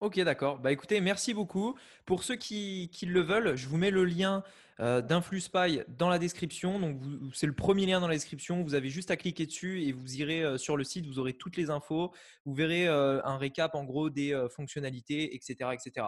[0.01, 0.59] Ok, d'accord.
[0.59, 1.75] Bah écoutez, merci beaucoup.
[2.05, 4.43] Pour ceux qui, le veulent, je vous mets le lien
[4.79, 6.79] euh, dans la description.
[6.79, 7.01] Donc,
[7.33, 8.63] c'est le premier lien dans la description.
[8.63, 11.05] Vous avez juste à cliquer dessus et vous irez euh, sur le site.
[11.05, 12.13] Vous aurez toutes les infos.
[12.45, 16.07] Vous verrez euh, un récap en gros des euh, fonctionnalités, etc., etc.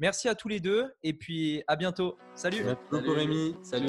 [0.00, 2.18] Merci à tous les deux et puis à bientôt.
[2.34, 2.64] Salut.
[2.64, 3.54] Merci Rémi.
[3.62, 3.88] Salut.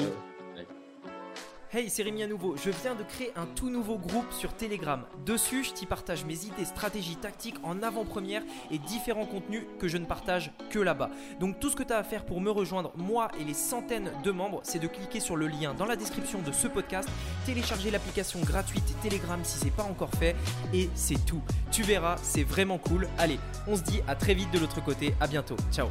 [1.72, 2.56] Hey, c'est Rémi à nouveau.
[2.56, 5.04] Je viens de créer un tout nouveau groupe sur Telegram.
[5.24, 8.42] Dessus, je t'y partage mes idées, stratégies, tactiques en avant-première
[8.72, 11.10] et différents contenus que je ne partage que là-bas.
[11.38, 14.10] Donc tout ce que tu as à faire pour me rejoindre, moi et les centaines
[14.24, 17.08] de membres, c'est de cliquer sur le lien dans la description de ce podcast,
[17.46, 20.34] télécharger l'application gratuite Telegram si c'est pas encore fait
[20.74, 21.42] et c'est tout.
[21.70, 23.06] Tu verras, c'est vraiment cool.
[23.16, 23.38] Allez,
[23.68, 25.14] on se dit à très vite de l'autre côté.
[25.20, 25.56] À bientôt.
[25.70, 25.86] Ciao.